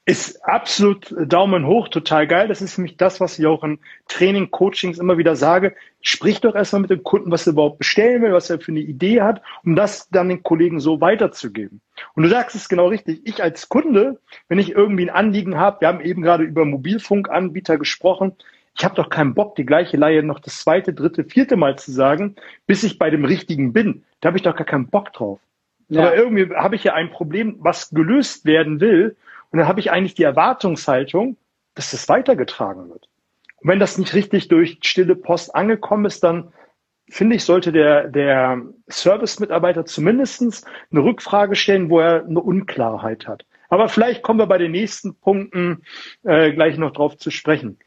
Ist 0.04 0.44
absolut 0.44 1.14
Daumen 1.16 1.64
hoch, 1.64 1.86
total 1.86 2.26
geil. 2.26 2.48
Das 2.48 2.60
ist 2.60 2.76
nämlich 2.76 2.96
das, 2.96 3.20
was 3.20 3.38
ich 3.38 3.46
auch 3.46 3.62
in 3.62 3.78
Training, 4.08 4.50
Coachings 4.50 4.98
immer 4.98 5.16
wieder 5.16 5.36
sage. 5.36 5.76
Sprich 6.00 6.40
doch 6.40 6.56
erstmal 6.56 6.82
mit 6.82 6.90
dem 6.90 7.04
Kunden, 7.04 7.30
was 7.30 7.46
er 7.46 7.52
überhaupt 7.52 7.78
bestellen 7.78 8.20
will, 8.20 8.32
was 8.32 8.50
er 8.50 8.58
für 8.58 8.72
eine 8.72 8.80
Idee 8.80 9.20
hat, 9.22 9.42
um 9.64 9.76
das 9.76 10.08
dann 10.08 10.28
den 10.28 10.42
Kollegen 10.42 10.80
so 10.80 11.00
weiterzugeben. 11.00 11.80
Und 12.14 12.24
du 12.24 12.28
sagst 12.28 12.56
es 12.56 12.68
genau 12.68 12.88
richtig. 12.88 13.20
Ich 13.24 13.44
als 13.44 13.68
Kunde, 13.68 14.18
wenn 14.48 14.58
ich 14.58 14.72
irgendwie 14.72 15.04
ein 15.04 15.14
Anliegen 15.14 15.56
habe, 15.56 15.82
wir 15.82 15.88
haben 15.88 16.00
eben 16.00 16.22
gerade 16.22 16.42
über 16.42 16.64
Mobilfunkanbieter 16.64 17.78
gesprochen, 17.78 18.32
ich 18.76 18.84
habe 18.84 18.94
doch 18.94 19.10
keinen 19.10 19.34
Bock, 19.34 19.54
die 19.54 19.66
gleiche 19.66 19.96
Laie 19.96 20.22
noch 20.22 20.40
das 20.40 20.60
zweite, 20.60 20.94
dritte, 20.94 21.24
vierte 21.24 21.56
Mal 21.56 21.78
zu 21.78 21.92
sagen, 21.92 22.36
bis 22.66 22.82
ich 22.82 22.98
bei 22.98 23.10
dem 23.10 23.24
richtigen 23.24 23.72
bin. 23.72 24.04
Da 24.20 24.28
habe 24.28 24.38
ich 24.38 24.42
doch 24.42 24.56
gar 24.56 24.66
keinen 24.66 24.88
Bock 24.88 25.12
drauf. 25.12 25.40
Ja. 25.88 26.02
Aber 26.02 26.16
irgendwie 26.16 26.54
habe 26.54 26.74
ich 26.74 26.84
ja 26.84 26.94
ein 26.94 27.10
Problem, 27.10 27.56
was 27.58 27.90
gelöst 27.90 28.46
werden 28.46 28.80
will. 28.80 29.16
Und 29.52 29.58
dann 29.58 29.68
habe 29.68 29.80
ich 29.80 29.92
eigentlich 29.92 30.14
die 30.14 30.22
Erwartungshaltung, 30.22 31.36
dass 31.74 31.90
das 31.90 32.08
weitergetragen 32.08 32.88
wird. 32.88 33.08
Und 33.58 33.68
wenn 33.68 33.78
das 33.78 33.98
nicht 33.98 34.14
richtig 34.14 34.48
durch 34.48 34.78
stille 34.82 35.14
Post 35.14 35.54
angekommen 35.54 36.06
ist, 36.06 36.24
dann 36.24 36.52
finde 37.08 37.36
ich, 37.36 37.44
sollte 37.44 37.70
der, 37.70 38.08
der 38.08 38.62
Service-Mitarbeiter 38.90 39.84
zumindestens 39.84 40.64
eine 40.90 41.04
Rückfrage 41.04 41.54
stellen, 41.54 41.90
wo 41.90 42.00
er 42.00 42.24
eine 42.24 42.40
Unklarheit 42.40 43.28
hat. 43.28 43.44
Aber 43.68 43.88
vielleicht 43.88 44.22
kommen 44.22 44.38
wir 44.38 44.46
bei 44.46 44.58
den 44.58 44.72
nächsten 44.72 45.14
Punkten 45.14 45.82
äh, 46.24 46.52
gleich 46.52 46.78
noch 46.78 46.92
drauf 46.92 47.16
zu 47.16 47.30
sprechen. 47.30 47.78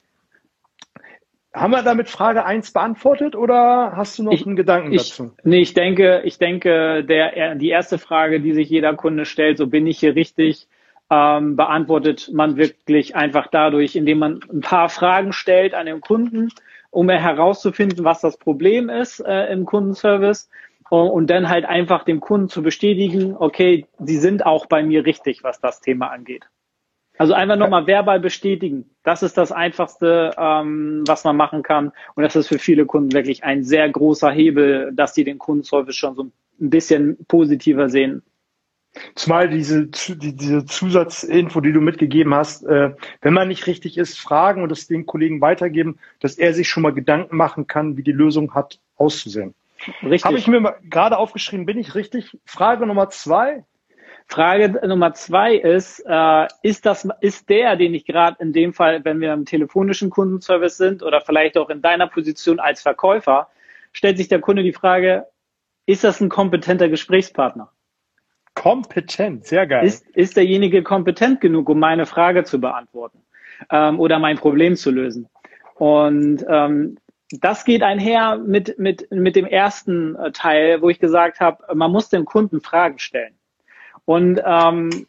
Haben 1.53 1.71
wir 1.71 1.83
damit 1.83 2.09
Frage 2.09 2.45
eins 2.45 2.71
beantwortet 2.71 3.35
oder 3.35 3.93
hast 3.95 4.19
du 4.19 4.23
noch 4.23 4.33
ich, 4.33 4.45
einen 4.45 4.55
Gedanken 4.55 4.91
ich, 4.91 5.09
dazu? 5.09 5.31
Nee, 5.43 5.61
ich 5.61 5.73
denke, 5.73 6.21
ich 6.25 6.37
denke, 6.37 7.03
der, 7.03 7.55
die 7.55 7.69
erste 7.69 7.97
Frage, 7.97 8.41
die 8.41 8.53
sich 8.53 8.69
jeder 8.69 8.93
Kunde 8.95 9.25
stellt, 9.25 9.57
so 9.57 9.67
bin 9.67 9.87
ich 9.87 9.99
hier 9.99 10.15
richtig, 10.15 10.67
ähm, 11.09 11.55
beantwortet 11.55 12.31
man 12.33 12.57
wirklich 12.57 13.15
einfach 13.15 13.47
dadurch, 13.47 13.95
indem 13.95 14.19
man 14.19 14.39
ein 14.51 14.61
paar 14.61 14.89
Fragen 14.89 15.33
stellt 15.33 15.73
an 15.73 15.85
den 15.85 16.01
Kunden, 16.01 16.49
um 16.89 17.09
herauszufinden, 17.09 18.05
was 18.05 18.21
das 18.21 18.37
Problem 18.37 18.89
ist 18.89 19.19
äh, 19.19 19.51
im 19.51 19.65
Kundenservice 19.65 20.49
und 20.89 21.29
dann 21.29 21.49
halt 21.49 21.65
einfach 21.65 22.03
dem 22.05 22.19
Kunden 22.19 22.47
zu 22.47 22.61
bestätigen, 22.61 23.35
okay, 23.37 23.87
sie 23.99 24.17
sind 24.17 24.45
auch 24.45 24.67
bei 24.67 24.83
mir 24.83 25.05
richtig, 25.05 25.43
was 25.43 25.59
das 25.59 25.81
Thema 25.81 26.11
angeht. 26.11 26.47
Also 27.17 27.33
einfach 27.33 27.55
nochmal 27.55 27.87
verbal 27.87 28.19
bestätigen. 28.19 28.89
Das 29.03 29.23
ist 29.23 29.37
das 29.37 29.51
Einfachste, 29.51 30.31
ähm, 30.37 31.03
was 31.07 31.23
man 31.23 31.37
machen 31.37 31.63
kann. 31.63 31.93
Und 32.15 32.23
das 32.23 32.35
ist 32.35 32.49
für 32.49 32.59
viele 32.59 32.85
Kunden 32.85 33.13
wirklich 33.13 33.43
ein 33.43 33.63
sehr 33.63 33.89
großer 33.89 34.31
Hebel, 34.31 34.91
dass 34.93 35.15
sie 35.15 35.23
den 35.23 35.37
Kundenservice 35.37 35.95
schon 35.95 36.15
so 36.15 36.23
ein 36.23 36.33
bisschen 36.69 37.17
positiver 37.27 37.89
sehen. 37.89 38.21
Zumal 39.15 39.49
diese, 39.49 39.87
diese 39.87 40.65
Zusatzinfo, 40.65 41.61
die 41.61 41.73
du 41.73 41.81
mitgegeben 41.81 42.33
hast, 42.33 42.63
äh, 42.65 42.91
wenn 43.21 43.33
man 43.33 43.47
nicht 43.47 43.67
richtig 43.67 43.97
ist, 43.97 44.19
fragen 44.19 44.63
und 44.63 44.69
das 44.69 44.87
den 44.87 45.05
Kollegen 45.05 45.41
weitergeben, 45.41 45.99
dass 46.19 46.37
er 46.37 46.53
sich 46.53 46.69
schon 46.69 46.83
mal 46.83 46.93
Gedanken 46.93 47.35
machen 47.35 47.67
kann, 47.67 47.97
wie 47.97 48.03
die 48.03 48.11
Lösung 48.11 48.53
hat 48.53 48.79
auszusehen. 48.97 49.53
Richtig. 50.01 50.25
Habe 50.25 50.37
ich 50.37 50.47
mir 50.47 50.75
gerade 50.89 51.17
aufgeschrieben, 51.17 51.65
bin 51.65 51.77
ich 51.77 51.95
richtig? 51.95 52.37
Frage 52.45 52.85
Nummer 52.85 53.09
zwei. 53.09 53.63
Frage 54.27 54.87
Nummer 54.87 55.13
zwei 55.13 55.55
ist, 55.55 56.03
äh, 56.07 56.47
ist 56.63 56.85
das, 56.85 57.07
ist 57.21 57.49
der, 57.49 57.75
den 57.75 57.93
ich 57.93 58.05
gerade 58.05 58.37
in 58.39 58.53
dem 58.53 58.73
Fall, 58.73 59.05
wenn 59.05 59.19
wir 59.19 59.33
im 59.33 59.45
telefonischen 59.45 60.09
Kundenservice 60.09 60.77
sind 60.77 61.03
oder 61.03 61.21
vielleicht 61.21 61.57
auch 61.57 61.69
in 61.69 61.81
deiner 61.81 62.07
Position 62.07 62.59
als 62.59 62.81
Verkäufer, 62.81 63.49
stellt 63.93 64.17
sich 64.17 64.27
der 64.27 64.41
Kunde 64.41 64.63
die 64.63 64.73
Frage, 64.73 65.27
ist 65.85 66.03
das 66.03 66.21
ein 66.21 66.29
kompetenter 66.29 66.89
Gesprächspartner? 66.89 67.71
Kompetent, 68.55 69.45
sehr 69.45 69.67
geil. 69.67 69.85
Ist, 69.85 70.07
ist 70.15 70.37
derjenige 70.37 70.81
kompetent 70.81 71.41
genug, 71.41 71.69
um 71.69 71.79
meine 71.79 72.05
Frage 72.05 72.43
zu 72.43 72.59
beantworten 72.59 73.19
ähm, 73.69 73.99
oder 73.99 74.17
mein 74.17 74.37
Problem 74.37 74.75
zu 74.75 74.91
lösen? 74.91 75.27
Und 75.75 76.43
ähm, 76.47 76.97
das 77.31 77.65
geht 77.65 77.83
einher 77.83 78.37
mit, 78.37 78.79
mit, 78.79 79.11
mit 79.11 79.35
dem 79.35 79.45
ersten 79.45 80.15
äh, 80.15 80.31
Teil, 80.31 80.81
wo 80.81 80.89
ich 80.89 80.99
gesagt 80.99 81.39
habe, 81.39 81.75
man 81.75 81.91
muss 81.91 82.09
dem 82.09 82.25
Kunden 82.25 82.61
Fragen 82.61 82.97
stellen 82.97 83.35
und 84.05 84.41
ähm, 84.45 85.07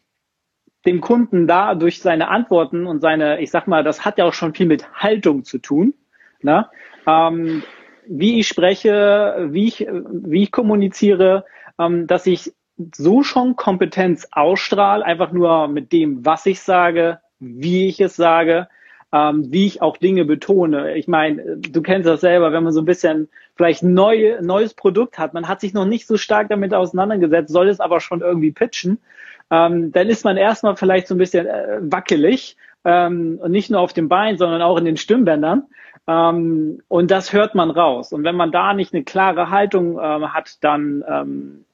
dem 0.85 1.01
Kunden 1.01 1.47
da 1.47 1.75
durch 1.75 2.01
seine 2.01 2.29
Antworten 2.29 2.87
und 2.87 3.01
seine, 3.01 3.41
ich 3.41 3.51
sag 3.51 3.67
mal, 3.67 3.83
das 3.83 4.05
hat 4.05 4.17
ja 4.17 4.25
auch 4.25 4.33
schon 4.33 4.53
viel 4.53 4.67
mit 4.67 4.91
Haltung 4.93 5.43
zu 5.43 5.59
tun, 5.59 5.93
ne? 6.41 6.69
ähm, 7.05 7.63
wie 8.07 8.39
ich 8.39 8.47
spreche, 8.47 9.47
wie 9.51 9.67
ich, 9.67 9.87
wie 9.89 10.43
ich 10.43 10.51
kommuniziere, 10.51 11.45
ähm, 11.77 12.07
dass 12.07 12.25
ich 12.25 12.53
so 12.95 13.23
schon 13.23 13.55
Kompetenz 13.55 14.27
ausstrahle, 14.31 15.05
einfach 15.05 15.31
nur 15.31 15.67
mit 15.67 15.91
dem, 15.91 16.25
was 16.25 16.45
ich 16.45 16.61
sage, 16.61 17.19
wie 17.39 17.87
ich 17.87 17.99
es 17.99 18.15
sage, 18.15 18.67
ähm, 19.11 19.51
wie 19.51 19.65
ich 19.65 19.81
auch 19.81 19.97
Dinge 19.97 20.25
betone. 20.25 20.95
Ich 20.95 21.07
meine, 21.07 21.57
du 21.57 21.81
kennst 21.81 22.07
das 22.07 22.21
selber, 22.21 22.51
wenn 22.51 22.63
man 22.63 22.73
so 22.73 22.81
ein 22.81 22.85
bisschen 22.85 23.29
vielleicht 23.55 23.83
neu, 23.83 24.37
neues 24.41 24.73
Produkt 24.73 25.17
hat, 25.17 25.33
man 25.33 25.47
hat 25.47 25.61
sich 25.61 25.73
noch 25.73 25.85
nicht 25.85 26.07
so 26.07 26.17
stark 26.17 26.49
damit 26.49 26.73
auseinandergesetzt, 26.73 27.51
soll 27.51 27.69
es 27.69 27.79
aber 27.79 27.99
schon 27.99 28.21
irgendwie 28.21 28.51
pitchen, 28.51 28.99
ähm, 29.49 29.91
dann 29.91 30.07
ist 30.07 30.25
man 30.25 30.37
erstmal 30.37 30.75
vielleicht 30.75 31.07
so 31.07 31.15
ein 31.15 31.19
bisschen 31.19 31.47
äh, 31.47 31.79
wackelig 31.81 32.57
ähm, 32.83 33.39
und 33.41 33.51
nicht 33.51 33.71
nur 33.71 33.79
auf 33.79 33.93
dem 33.93 34.09
Bein, 34.09 34.37
sondern 34.37 34.61
auch 34.61 34.77
in 34.77 34.85
den 34.85 34.97
Stimmbändern. 34.97 35.63
Ähm, 36.05 36.81
und 36.87 37.11
das 37.11 37.33
hört 37.33 37.55
man 37.55 37.71
raus. 37.71 38.11
Und 38.11 38.23
wenn 38.23 38.35
man 38.35 38.51
da 38.51 38.73
nicht 38.73 38.93
eine 38.93 39.03
klare 39.03 39.49
Haltung 39.49 39.99
ähm, 40.01 40.33
hat, 40.33 40.63
dann 40.63 41.03
ähm, 41.07 41.65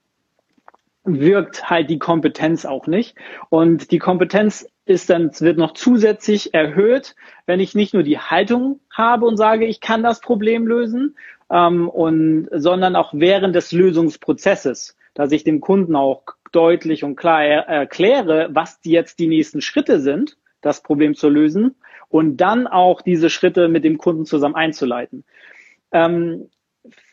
wirkt 1.03 1.69
halt 1.69 1.89
die 1.89 2.00
Kompetenz 2.00 2.65
auch 2.65 2.88
nicht. 2.88 3.15
Und 3.50 3.91
die 3.91 4.00
Kompetenz 4.00 4.67
ist 4.86 5.10
dann, 5.10 5.31
wird 5.39 5.57
noch 5.57 5.74
zusätzlich 5.74 6.53
erhöht, 6.53 7.15
wenn 7.45 7.60
ich 7.60 7.75
nicht 7.75 7.93
nur 7.93 8.03
die 8.03 8.19
Haltung 8.19 8.79
habe 8.91 9.25
und 9.25 9.38
sage, 9.38 9.65
ich 9.65 9.81
kann 9.81 10.03
das 10.03 10.22
Problem 10.22 10.67
lösen, 10.67 11.15
ähm, 11.53 11.88
und, 11.89 12.50
sondern 12.51 12.95
auch 12.95 13.13
während 13.13 13.55
des 13.55 13.72
Lösungsprozesses, 13.72 14.98
dass 15.13 15.31
ich 15.31 15.43
dem 15.43 15.62
Kunden 15.62 15.95
auch 15.95 16.24
deutlich 16.51 17.03
und 17.03 17.15
klar 17.15 17.43
er, 17.43 17.67
erkläre, 17.67 18.50
was 18.51 18.79
die 18.81 18.91
jetzt 18.91 19.19
die 19.19 19.27
nächsten 19.27 19.62
Schritte 19.62 20.00
sind, 20.00 20.38
das 20.62 20.81
Problem 20.81 21.15
zu 21.15 21.29
lösen 21.29 21.75
und 22.10 22.38
dann 22.38 22.67
auch 22.67 23.01
diese 23.01 23.29
Schritte 23.29 23.67
mit 23.67 23.83
dem 23.83 23.98
Kunden 23.98 24.25
zusammen 24.25 24.55
einzuleiten. 24.55 25.25
Ähm, 25.91 26.50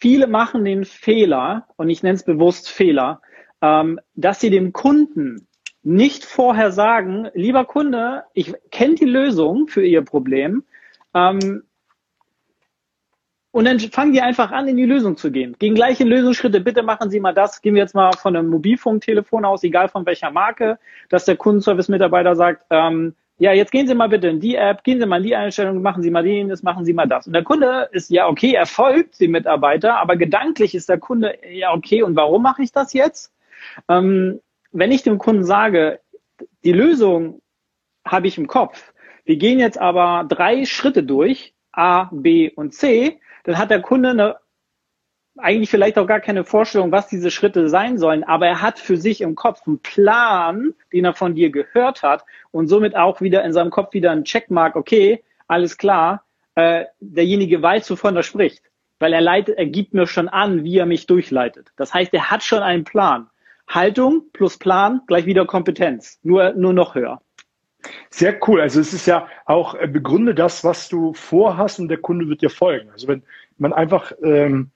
viele 0.00 0.26
machen 0.26 0.64
den 0.64 0.84
Fehler, 0.84 1.66
und 1.76 1.90
ich 1.90 2.02
nenne 2.02 2.16
es 2.16 2.24
bewusst 2.24 2.70
Fehler, 2.70 3.20
ähm, 3.62 4.00
dass 4.14 4.40
sie 4.40 4.50
dem 4.50 4.72
Kunden 4.72 5.46
nicht 5.82 6.24
vorher 6.24 6.72
sagen, 6.72 7.28
lieber 7.34 7.64
Kunde, 7.64 8.24
ich 8.34 8.54
kenne 8.70 8.94
die 8.96 9.06
Lösung 9.06 9.68
für 9.68 9.84
Ihr 9.84 10.02
Problem. 10.02 10.64
Ähm, 11.14 11.62
und 13.52 13.64
dann 13.64 13.80
fangen 13.80 14.12
die 14.12 14.20
einfach 14.20 14.52
an, 14.52 14.68
in 14.68 14.76
die 14.76 14.84
Lösung 14.84 15.16
zu 15.16 15.32
gehen. 15.32 15.56
Gegen 15.58 15.74
gleiche 15.74 16.04
Lösungsschritte, 16.04 16.60
bitte 16.60 16.82
machen 16.82 17.10
Sie 17.10 17.18
mal 17.18 17.34
das. 17.34 17.60
Gehen 17.62 17.74
wir 17.74 17.82
jetzt 17.82 17.96
mal 17.96 18.12
von 18.12 18.36
einem 18.36 18.48
Mobilfunktelefon 18.48 19.44
aus, 19.44 19.64
egal 19.64 19.88
von 19.88 20.06
welcher 20.06 20.30
Marke, 20.30 20.78
dass 21.08 21.24
der 21.24 21.36
Kundenservice-Mitarbeiter 21.36 22.36
sagt, 22.36 22.64
ähm, 22.70 23.14
ja, 23.38 23.52
jetzt 23.52 23.72
gehen 23.72 23.88
Sie 23.88 23.94
mal 23.94 24.08
bitte 24.08 24.28
in 24.28 24.38
die 24.38 24.54
App, 24.54 24.84
gehen 24.84 25.00
Sie 25.00 25.06
mal 25.06 25.16
in 25.16 25.22
die 25.24 25.34
Einstellung, 25.34 25.82
machen 25.82 26.02
Sie 26.02 26.10
mal 26.10 26.22
das, 26.48 26.62
machen 26.62 26.84
Sie 26.84 26.92
mal 26.92 27.08
das. 27.08 27.26
Und 27.26 27.32
der 27.32 27.42
Kunde 27.42 27.88
ist, 27.90 28.10
ja, 28.10 28.28
okay, 28.28 28.52
er 28.52 28.66
folgt 28.66 29.18
dem 29.18 29.32
Mitarbeiter, 29.32 29.96
aber 29.96 30.16
gedanklich 30.16 30.74
ist 30.74 30.88
der 30.88 30.98
Kunde, 30.98 31.36
ja, 31.50 31.72
okay, 31.72 32.02
und 32.02 32.14
warum 32.14 32.42
mache 32.42 32.62
ich 32.62 32.70
das 32.70 32.92
jetzt? 32.92 33.32
Ähm, 33.88 34.40
wenn 34.72 34.92
ich 34.92 35.02
dem 35.02 35.18
Kunden 35.18 35.44
sage, 35.44 36.00
die 36.64 36.72
Lösung 36.72 37.42
habe 38.04 38.28
ich 38.28 38.38
im 38.38 38.46
Kopf, 38.46 38.92
wir 39.24 39.36
gehen 39.36 39.58
jetzt 39.58 39.78
aber 39.78 40.24
drei 40.28 40.64
Schritte 40.64 41.02
durch, 41.02 41.54
A, 41.72 42.08
B 42.12 42.50
und 42.50 42.74
C, 42.74 43.20
dann 43.44 43.58
hat 43.58 43.70
der 43.70 43.80
Kunde 43.80 44.10
eine, 44.10 44.36
eigentlich 45.38 45.70
vielleicht 45.70 45.98
auch 45.98 46.06
gar 46.06 46.20
keine 46.20 46.44
Vorstellung, 46.44 46.92
was 46.92 47.08
diese 47.08 47.30
Schritte 47.30 47.68
sein 47.68 47.98
sollen, 47.98 48.24
aber 48.24 48.46
er 48.46 48.62
hat 48.62 48.78
für 48.78 48.96
sich 48.96 49.20
im 49.20 49.34
Kopf 49.34 49.62
einen 49.66 49.78
Plan, 49.80 50.74
den 50.92 51.04
er 51.04 51.14
von 51.14 51.34
dir 51.34 51.50
gehört 51.50 52.02
hat 52.02 52.24
und 52.50 52.68
somit 52.68 52.96
auch 52.96 53.20
wieder 53.20 53.44
in 53.44 53.52
seinem 53.52 53.70
Kopf 53.70 53.94
wieder 53.94 54.10
ein 54.10 54.24
Checkmark, 54.24 54.76
okay, 54.76 55.22
alles 55.46 55.78
klar, 55.78 56.24
äh, 56.54 56.84
derjenige 57.00 57.62
weiß, 57.62 57.90
wovon 57.90 58.16
er 58.16 58.22
spricht, 58.22 58.62
weil 58.98 59.12
er 59.12 59.20
leitet, 59.20 59.56
er 59.58 59.66
gibt 59.66 59.94
mir 59.94 60.06
schon 60.06 60.28
an, 60.28 60.64
wie 60.64 60.78
er 60.78 60.86
mich 60.86 61.06
durchleitet. 61.06 61.72
Das 61.76 61.94
heißt, 61.94 62.12
er 62.12 62.30
hat 62.30 62.42
schon 62.42 62.62
einen 62.62 62.84
Plan. 62.84 63.29
Haltung 63.70 64.24
plus 64.32 64.58
Plan 64.58 65.00
gleich 65.06 65.26
wieder 65.26 65.46
Kompetenz, 65.46 66.18
nur, 66.22 66.52
nur 66.52 66.72
noch 66.72 66.94
höher. 66.94 67.20
Sehr 68.10 68.36
cool. 68.46 68.60
Also 68.60 68.80
es 68.80 68.92
ist 68.92 69.06
ja 69.06 69.26
auch, 69.46 69.74
äh, 69.74 69.86
begründe 69.86 70.34
das, 70.34 70.64
was 70.64 70.88
du 70.88 71.14
vorhast 71.14 71.80
und 71.80 71.88
der 71.88 71.98
Kunde 71.98 72.28
wird 72.28 72.42
dir 72.42 72.50
folgen. 72.50 72.90
Also 72.90 73.08
wenn 73.08 73.22
man 73.58 73.72
einfach 73.72 74.12
ähm, 74.22 74.70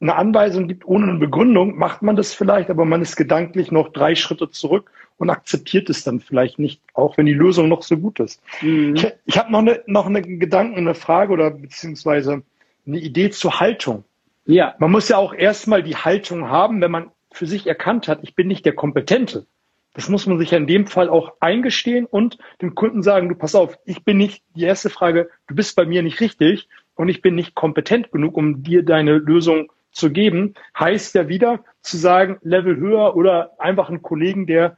eine 0.00 0.14
Anweisung 0.14 0.68
gibt 0.68 0.86
ohne 0.86 1.08
eine 1.08 1.18
Begründung, 1.18 1.76
macht 1.76 2.02
man 2.02 2.16
das 2.16 2.34
vielleicht, 2.34 2.70
aber 2.70 2.84
man 2.84 3.02
ist 3.02 3.16
gedanklich 3.16 3.72
noch 3.72 3.92
drei 3.92 4.14
Schritte 4.14 4.50
zurück 4.50 4.90
und 5.16 5.30
akzeptiert 5.30 5.88
es 5.88 6.04
dann 6.04 6.20
vielleicht 6.20 6.58
nicht, 6.58 6.82
auch 6.92 7.16
wenn 7.16 7.26
die 7.26 7.32
Lösung 7.32 7.68
noch 7.68 7.82
so 7.82 7.96
gut 7.96 8.20
ist. 8.20 8.42
Mhm. 8.60 8.94
Ich, 8.94 9.06
ich 9.24 9.38
habe 9.38 9.50
noch 9.50 9.60
eine, 9.60 9.82
noch 9.86 10.06
eine 10.06 10.22
Gedanken, 10.22 10.76
eine 10.76 10.94
Frage 10.94 11.32
oder 11.32 11.50
beziehungsweise 11.50 12.42
eine 12.86 12.98
Idee 12.98 13.30
zur 13.30 13.58
Haltung. 13.58 14.04
Ja. 14.44 14.74
Man 14.78 14.92
muss 14.92 15.08
ja 15.08 15.16
auch 15.16 15.34
erstmal 15.34 15.82
die 15.82 15.96
Haltung 15.96 16.48
haben, 16.48 16.80
wenn 16.80 16.90
man 16.90 17.10
für 17.36 17.46
sich 17.46 17.66
erkannt 17.66 18.08
hat, 18.08 18.20
ich 18.22 18.34
bin 18.34 18.48
nicht 18.48 18.64
der 18.64 18.74
Kompetente. 18.74 19.46
Das 19.92 20.08
muss 20.08 20.26
man 20.26 20.38
sich 20.38 20.50
ja 20.50 20.58
in 20.58 20.66
dem 20.66 20.86
Fall 20.86 21.08
auch 21.08 21.34
eingestehen 21.40 22.06
und 22.06 22.38
dem 22.60 22.74
Kunden 22.74 23.02
sagen, 23.02 23.28
du 23.28 23.34
pass 23.34 23.54
auf, 23.54 23.78
ich 23.84 24.04
bin 24.04 24.16
nicht, 24.16 24.42
die 24.54 24.64
erste 24.64 24.90
Frage, 24.90 25.30
du 25.46 25.54
bist 25.54 25.76
bei 25.76 25.86
mir 25.86 26.02
nicht 26.02 26.20
richtig 26.20 26.68
und 26.94 27.08
ich 27.08 27.22
bin 27.22 27.34
nicht 27.34 27.54
kompetent 27.54 28.10
genug, 28.10 28.36
um 28.36 28.62
dir 28.62 28.84
deine 28.84 29.18
Lösung 29.18 29.70
zu 29.90 30.10
geben, 30.10 30.54
heißt 30.78 31.14
ja 31.14 31.28
wieder 31.28 31.64
zu 31.80 31.96
sagen, 31.96 32.38
Level 32.42 32.76
höher 32.76 33.16
oder 33.16 33.58
einfach 33.58 33.88
einen 33.88 34.02
Kollegen, 34.02 34.46
der 34.46 34.76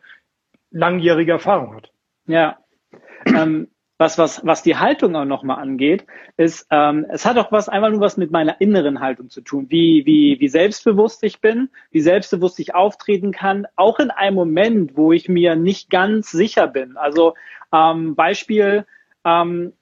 langjährige 0.70 1.32
Erfahrung 1.32 1.74
hat. 1.74 1.92
Ja. 2.26 2.58
Ähm, 3.26 3.68
was, 3.98 4.16
was, 4.16 4.40
was 4.46 4.62
die 4.62 4.76
Haltung 4.76 5.16
auch 5.16 5.24
nochmal 5.24 5.60
angeht, 5.60 6.06
ist, 6.36 6.66
ähm, 6.70 7.04
es 7.10 7.26
hat 7.26 7.36
auch 7.36 7.50
was 7.50 7.68
einfach 7.68 7.90
nur 7.90 8.00
was 8.00 8.16
mit 8.16 8.30
meiner 8.30 8.60
inneren 8.60 9.00
Haltung 9.00 9.28
zu 9.28 9.40
tun, 9.40 9.66
wie, 9.68 10.06
wie, 10.06 10.38
wie 10.38 10.48
selbstbewusst 10.48 11.22
ich 11.24 11.40
bin, 11.40 11.68
wie 11.90 12.00
selbstbewusst 12.00 12.60
ich 12.60 12.74
auftreten 12.74 13.32
kann, 13.32 13.66
auch 13.74 13.98
in 13.98 14.10
einem 14.10 14.36
Moment, 14.36 14.96
wo 14.96 15.12
ich 15.12 15.28
mir 15.28 15.56
nicht 15.56 15.90
ganz 15.90 16.30
sicher 16.30 16.68
bin. 16.68 16.96
Also 16.96 17.34
ähm, 17.72 18.14
Beispiel, 18.14 18.86
ähm, 19.24 19.72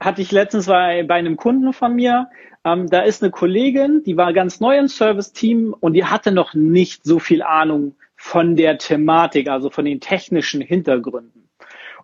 hatte 0.00 0.22
ich 0.22 0.32
letztens 0.32 0.66
bei, 0.66 1.02
bei 1.02 1.16
einem 1.16 1.36
Kunden 1.36 1.72
von 1.72 1.94
mir, 1.94 2.30
ähm, 2.64 2.88
da 2.88 3.00
ist 3.00 3.22
eine 3.22 3.30
Kollegin, 3.30 4.02
die 4.04 4.16
war 4.16 4.32
ganz 4.32 4.60
neu 4.60 4.78
im 4.78 4.88
Service-Team 4.88 5.74
und 5.78 5.92
die 5.94 6.04
hatte 6.04 6.32
noch 6.32 6.54
nicht 6.54 7.04
so 7.04 7.18
viel 7.18 7.42
Ahnung 7.42 7.96
von 8.16 8.54
der 8.54 8.78
Thematik, 8.78 9.48
also 9.48 9.70
von 9.70 9.84
den 9.84 10.00
technischen 10.00 10.60
Hintergründen. 10.60 11.39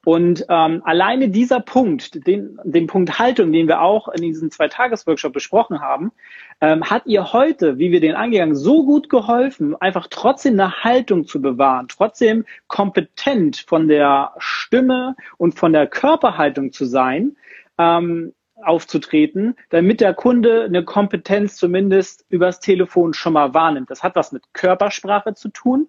Und 0.07 0.47
ähm, 0.49 0.83
alleine 0.85 1.31
dieser 1.31 1.59
Punkt, 1.59 2.29
den, 2.29 2.61
den 2.63 2.87
Punkt 2.87 3.19
Haltung, 3.19 3.51
den 3.51 3.67
wir 3.67 3.81
auch 3.81 4.07
in 4.07 4.23
diesem 4.23 4.53
Zwei-Tages-Workshop 4.53 5.33
besprochen 5.33 5.81
haben, 5.81 6.13
ähm, 6.61 6.89
hat 6.89 7.07
ihr 7.07 7.33
heute, 7.33 7.81
wie 7.81 7.91
wir 7.91 8.01
den 8.01 8.15
angegangen, 8.15 8.55
so 8.55 8.87
gut 8.87 9.09
geholfen, 9.09 9.75
einfach 9.75 10.07
trotzdem 10.09 10.53
eine 10.53 10.85
Haltung 10.85 11.27
zu 11.27 11.43
bewahren, 11.43 11.89
trotzdem 11.89 12.45
kompetent 12.69 13.57
von 13.57 13.89
der 13.89 14.31
Stimme 14.39 15.17
und 15.39 15.59
von 15.59 15.73
der 15.73 15.89
Körperhaltung 15.89 16.71
zu 16.71 16.85
sein, 16.85 17.37
ähm, 17.77 18.33
aufzutreten, 18.63 19.57
damit 19.71 20.01
der 20.01 20.15
Kunde 20.15 20.67
eine 20.67 20.85
Kompetenz 20.85 21.57
zumindest 21.57 22.25
übers 22.29 22.61
Telefon 22.61 23.13
schon 23.13 23.33
mal 23.33 23.55
wahrnimmt. 23.55 23.91
Das 23.91 24.05
hat 24.05 24.15
was 24.15 24.31
mit 24.31 24.45
Körpersprache 24.53 25.35
zu 25.35 25.49
tun 25.49 25.89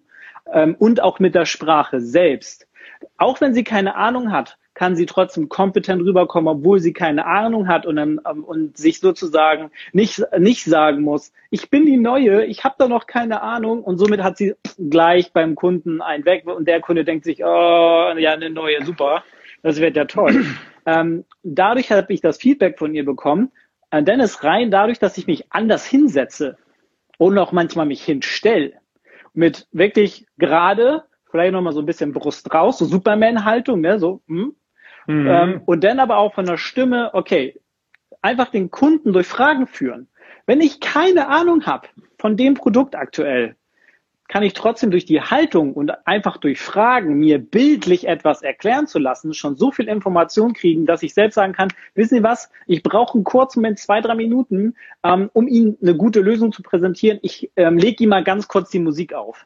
ähm, 0.51 0.75
und 0.79 1.03
auch 1.03 1.19
mit 1.19 1.35
der 1.35 1.45
Sprache 1.45 2.01
selbst. 2.01 2.66
Auch 3.17 3.41
wenn 3.41 3.53
sie 3.53 3.63
keine 3.63 3.95
Ahnung 3.95 4.31
hat, 4.31 4.57
kann 4.77 4.95
sie 4.95 5.07
trotzdem 5.07 5.49
kompetent 5.49 6.03
rüberkommen, 6.03 6.47
obwohl 6.47 6.79
sie 6.79 6.93
keine 6.93 7.25
Ahnung 7.25 7.67
hat 7.67 7.87
und, 7.87 7.95
dann, 7.95 8.21
ähm, 8.29 8.43
und 8.43 8.77
sich 8.77 8.99
sozusagen 8.99 9.71
nicht, 9.91 10.21
nicht 10.37 10.65
sagen 10.65 11.01
muss, 11.01 11.33
ich 11.49 11.71
bin 11.71 11.87
die 11.87 11.97
Neue, 11.97 12.45
ich 12.45 12.63
habe 12.63 12.75
da 12.77 12.87
noch 12.87 13.07
keine 13.07 13.41
Ahnung 13.41 13.83
und 13.83 13.97
somit 13.97 14.21
hat 14.21 14.37
sie 14.37 14.53
gleich 14.77 15.33
beim 15.33 15.55
Kunden 15.55 16.03
einen 16.03 16.25
weg 16.25 16.45
und 16.45 16.67
der 16.67 16.79
Kunde 16.79 17.05
denkt 17.05 17.25
sich, 17.25 17.43
oh, 17.43 18.13
ja, 18.17 18.33
eine 18.33 18.51
Neue, 18.51 18.85
super, 18.85 19.23
das 19.63 19.81
wird 19.81 19.95
ja 19.95 20.05
toll. 20.05 20.45
ähm, 20.85 21.25
dadurch 21.41 21.91
habe 21.91 22.13
ich 22.13 22.21
das 22.21 22.37
Feedback 22.37 22.77
von 22.77 22.93
ihr 22.93 23.03
bekommen, 23.03 23.51
äh, 23.89 24.03
Dennis, 24.03 24.43
rein 24.43 24.69
dadurch, 24.69 24.99
dass 24.99 25.17
ich 25.17 25.25
mich 25.25 25.51
anders 25.51 25.87
hinsetze 25.87 26.55
und 27.17 27.35
auch 27.39 27.51
manchmal 27.51 27.87
mich 27.87 28.03
hinstelle, 28.03 28.73
mit 29.33 29.67
wirklich 29.71 30.27
gerade 30.37 31.03
vielleicht 31.29 31.53
nochmal 31.53 31.73
so 31.73 31.79
ein 31.79 31.85
bisschen 31.85 32.13
Brust 32.13 32.53
raus, 32.53 32.79
so 32.79 32.85
Superman-Haltung, 32.85 33.81
ne, 33.81 33.99
so, 33.99 34.21
hm. 34.27 34.55
Mhm. 35.07 35.27
Ähm, 35.27 35.61
und 35.65 35.83
dann 35.83 35.99
aber 35.99 36.17
auch 36.17 36.33
von 36.33 36.45
der 36.45 36.57
Stimme, 36.57 37.11
okay, 37.13 37.59
einfach 38.21 38.49
den 38.49 38.71
Kunden 38.71 39.13
durch 39.13 39.27
Fragen 39.27 39.67
führen. 39.67 40.07
Wenn 40.45 40.61
ich 40.61 40.79
keine 40.79 41.27
Ahnung 41.29 41.65
habe 41.65 41.87
von 42.17 42.35
dem 42.37 42.55
Produkt 42.55 42.95
aktuell, 42.95 43.55
kann 44.27 44.43
ich 44.43 44.53
trotzdem 44.53 44.91
durch 44.91 45.05
die 45.05 45.21
Haltung 45.21 45.73
und 45.73 46.05
einfach 46.05 46.37
durch 46.37 46.59
Fragen 46.59 47.17
mir 47.17 47.39
bildlich 47.39 48.07
etwas 48.07 48.41
erklären 48.41 48.87
zu 48.87 48.99
lassen, 48.99 49.33
schon 49.33 49.55
so 49.55 49.71
viel 49.71 49.87
Information 49.87 50.53
kriegen, 50.53 50.85
dass 50.85 51.03
ich 51.03 51.13
selbst 51.13 51.35
sagen 51.35 51.53
kann, 51.53 51.69
wissen 51.95 52.17
Sie 52.17 52.23
was, 52.23 52.51
ich 52.65 52.83
brauche 52.83 53.15
einen 53.15 53.23
kurzen 53.23 53.61
Moment, 53.61 53.79
zwei, 53.79 54.01
drei 54.01 54.15
Minuten, 54.15 54.75
ähm, 55.03 55.29
um 55.31 55.47
Ihnen 55.47 55.77
eine 55.81 55.95
gute 55.95 56.19
Lösung 56.19 56.51
zu 56.51 56.61
präsentieren. 56.61 57.19
Ich 57.21 57.51
ähm, 57.55 57.77
lege 57.77 58.03
Ihnen 58.03 58.09
mal 58.09 58.23
ganz 58.23 58.49
kurz 58.49 58.69
die 58.69 58.79
Musik 58.79 59.13
auf. 59.13 59.45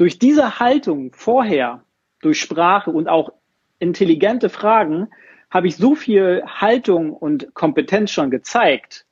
Durch 0.00 0.18
diese 0.18 0.58
Haltung 0.58 1.12
vorher, 1.12 1.84
durch 2.22 2.40
Sprache 2.40 2.90
und 2.90 3.06
auch 3.06 3.34
intelligente 3.80 4.48
Fragen, 4.48 5.08
habe 5.50 5.66
ich 5.66 5.76
so 5.76 5.94
viel 5.94 6.42
Haltung 6.46 7.12
und 7.12 7.52
Kompetenz 7.52 8.10
schon 8.10 8.30
gezeigt, 8.30 9.04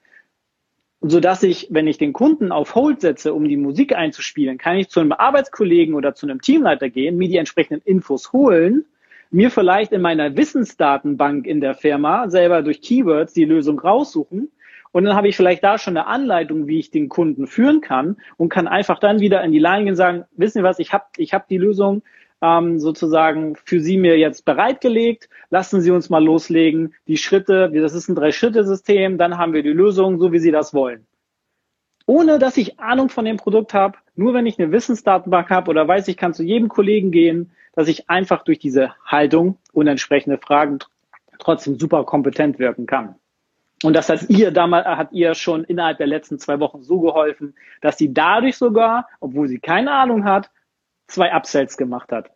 so 1.02 1.21
dass 1.21 1.42
ich, 1.42 1.66
wenn 1.68 1.88
ich 1.88 1.99
den 1.99 2.14
Kunden 2.14 2.52
auf 2.52 2.75
Hold 2.75 3.02
setze, 3.02 3.35
um 3.35 3.47
die 3.47 3.59
Musik 3.59 3.95
einzuspielen, 3.95 4.57
kann 4.57 4.78
ich 4.78 4.88
zu 4.88 5.00
einem 5.00 5.12
Arbeitskollegen 5.12 5.95
oder 5.95 6.14
zu 6.14 6.25
einem 6.25 6.40
Teamleiter 6.40 6.88
gehen, 6.88 7.18
mir 7.18 7.28
die 7.28 7.37
entsprechenden 7.37 7.83
Infos 7.85 8.33
holen, 8.33 8.87
mir 9.30 9.50
vielleicht 9.50 9.92
in 9.92 10.00
meiner 10.00 10.38
Wissensdatenbank 10.38 11.47
in 11.47 11.61
der 11.61 11.75
Firma 11.75 12.30
selber 12.30 12.62
durch 12.62 12.80
Keywords 12.80 13.35
die 13.35 13.45
Lösung 13.45 13.78
raussuchen 13.78 14.50
und 14.92 15.04
dann 15.04 15.16
habe 15.16 15.28
ich 15.28 15.37
vielleicht 15.37 15.64
da 15.64 15.78
schon 15.78 15.97
eine 15.97 16.07
Anleitung, 16.07 16.66
wie 16.66 16.78
ich 16.78 16.90
den 16.90 17.09
Kunden 17.09 17.47
führen 17.47 17.80
kann 17.80 18.17
und 18.36 18.49
kann 18.49 18.69
einfach 18.69 18.99
dann 18.99 19.21
wieder 19.21 19.43
in 19.43 19.52
die 19.52 19.58
Line 19.58 19.84
gehen 19.84 19.91
und 19.91 19.97
sagen, 19.97 20.25
wissen 20.32 20.58
Sie 20.58 20.65
was, 20.65 20.78
ich 20.78 20.93
habe 20.93 21.04
ich 21.17 21.34
hab 21.34 21.49
die 21.49 21.58
Lösung 21.58 22.02
ähm, 22.41 22.78
sozusagen 22.78 23.56
für 23.56 23.80
Sie 23.80 23.97
mir 23.97 24.19
jetzt 24.19 24.45
bereitgelegt. 24.45 25.28
Lassen 25.50 25.80
Sie 25.80 25.91
uns 25.91 26.10
mal 26.10 26.25
loslegen. 26.25 26.95
Die 27.06 27.17
Schritte, 27.17 27.71
das 27.71 27.95
ist 27.95 28.08
ein 28.08 28.15
Drei-Schritte-System, 28.15 29.19
dann 29.19 29.39
haben 29.39 29.52
wir 29.52 29.63
die 29.63 29.71
Lösung, 29.71 30.19
so 30.19 30.32
wie 30.32 30.39
Sie 30.39 30.52
das 30.52 30.73
wollen. 30.75 31.06
Ohne 32.06 32.39
dass 32.39 32.56
ich 32.56 32.80
Ahnung 32.80 33.10
von 33.10 33.26
dem 33.26 33.36
Produkt 33.36 33.75
habe, 33.75 33.99
nur 34.15 34.32
wenn 34.32 34.47
ich 34.47 34.58
eine 34.58 34.73
Wissensdatenbank 34.73 35.50
habe 35.50 35.71
oder 35.71 35.86
weiß, 35.86 36.08
ich 36.08 36.17
kann 36.17 36.32
zu 36.32 36.43
jedem 36.43 36.69
Kollegen 36.69 37.10
gehen, 37.10 37.50
dass 37.75 37.86
ich 37.86 38.08
einfach 38.08 38.43
durch 38.45 38.58
diese 38.58 38.95
Haltung 39.04 39.58
und 39.73 39.86
entsprechende 39.86 40.39
Fragen 40.39 40.78
trotzdem 41.39 41.78
super 41.78 42.04
kompetent 42.04 42.58
wirken 42.58 42.86
kann. 42.86 43.17
Und 43.82 43.95
das 43.95 44.08
hat 44.08 44.28
ihr 44.28 44.50
damals, 44.50 44.86
hat 44.86 45.12
ihr 45.12 45.34
schon 45.34 45.64
innerhalb 45.64 45.99
der 45.99 46.06
letzten 46.06 46.38
zwei 46.38 46.58
Wochen 46.60 46.82
so 46.82 47.00
geholfen, 47.00 47.54
dass 47.80 47.97
sie 47.99 48.12
dadurch 48.12 48.56
sogar, 48.56 49.08
obwohl 49.21 49.49
sie 49.49 49.60
keine 49.60 49.93
Ahnung 49.93 50.25
hat, 50.25 50.50
zwei 51.06 51.32
Upsells 51.32 51.76
gemacht 51.76 52.10
hat. 52.10 52.30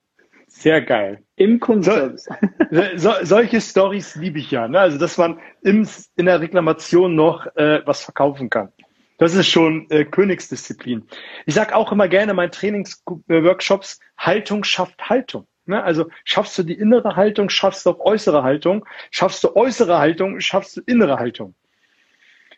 Sehr 0.47 0.83
geil. 0.83 1.23
Im 1.37 1.61
Kundenservice. 1.61 2.29
So, 2.71 2.83
so, 2.97 3.13
solche 3.23 3.61
Stories 3.61 4.17
liebe 4.17 4.39
ich 4.39 4.51
ja. 4.51 4.69
Ne? 4.69 4.79
Also, 4.79 4.99
dass 4.99 5.19
man 5.19 5.41
im, 5.63 5.89
in 6.17 6.27
der 6.27 6.41
Reklamation 6.41 7.15
noch 7.15 7.47
äh, 7.57 7.81
was 7.87 8.03
verkaufen 8.03 8.51
kann. 8.51 8.71
Das 9.19 9.35
ist 9.35 9.49
schon 9.49 9.87
äh, 9.91 10.05
Königsdisziplin. 10.05 11.07
Ich 11.47 11.55
sage 11.55 11.75
auch 11.75 11.93
immer 11.93 12.09
gerne 12.09 12.33
in 12.33 12.37
meinen 12.37 12.51
Trainingsworkshops, 12.51 14.01
Haltung 14.17 14.65
schafft 14.65 15.09
Haltung. 15.09 15.47
Ne? 15.67 15.83
Also 15.83 16.09
schaffst 16.25 16.59
du 16.59 16.63
die 16.63 16.75
innere 16.75 17.17
Haltung, 17.17 17.49
schaffst 17.49 17.87
du 17.87 17.91
auch 17.91 18.01
äußere 18.01 18.43
Haltung, 18.43 18.85
schaffst 19.11 19.45
du 19.45 19.55
äußere 19.57 19.99
Haltung, 19.99 20.41
schaffst 20.41 20.77
du 20.77 20.83
innere 20.87 21.19
Haltung. 21.19 21.55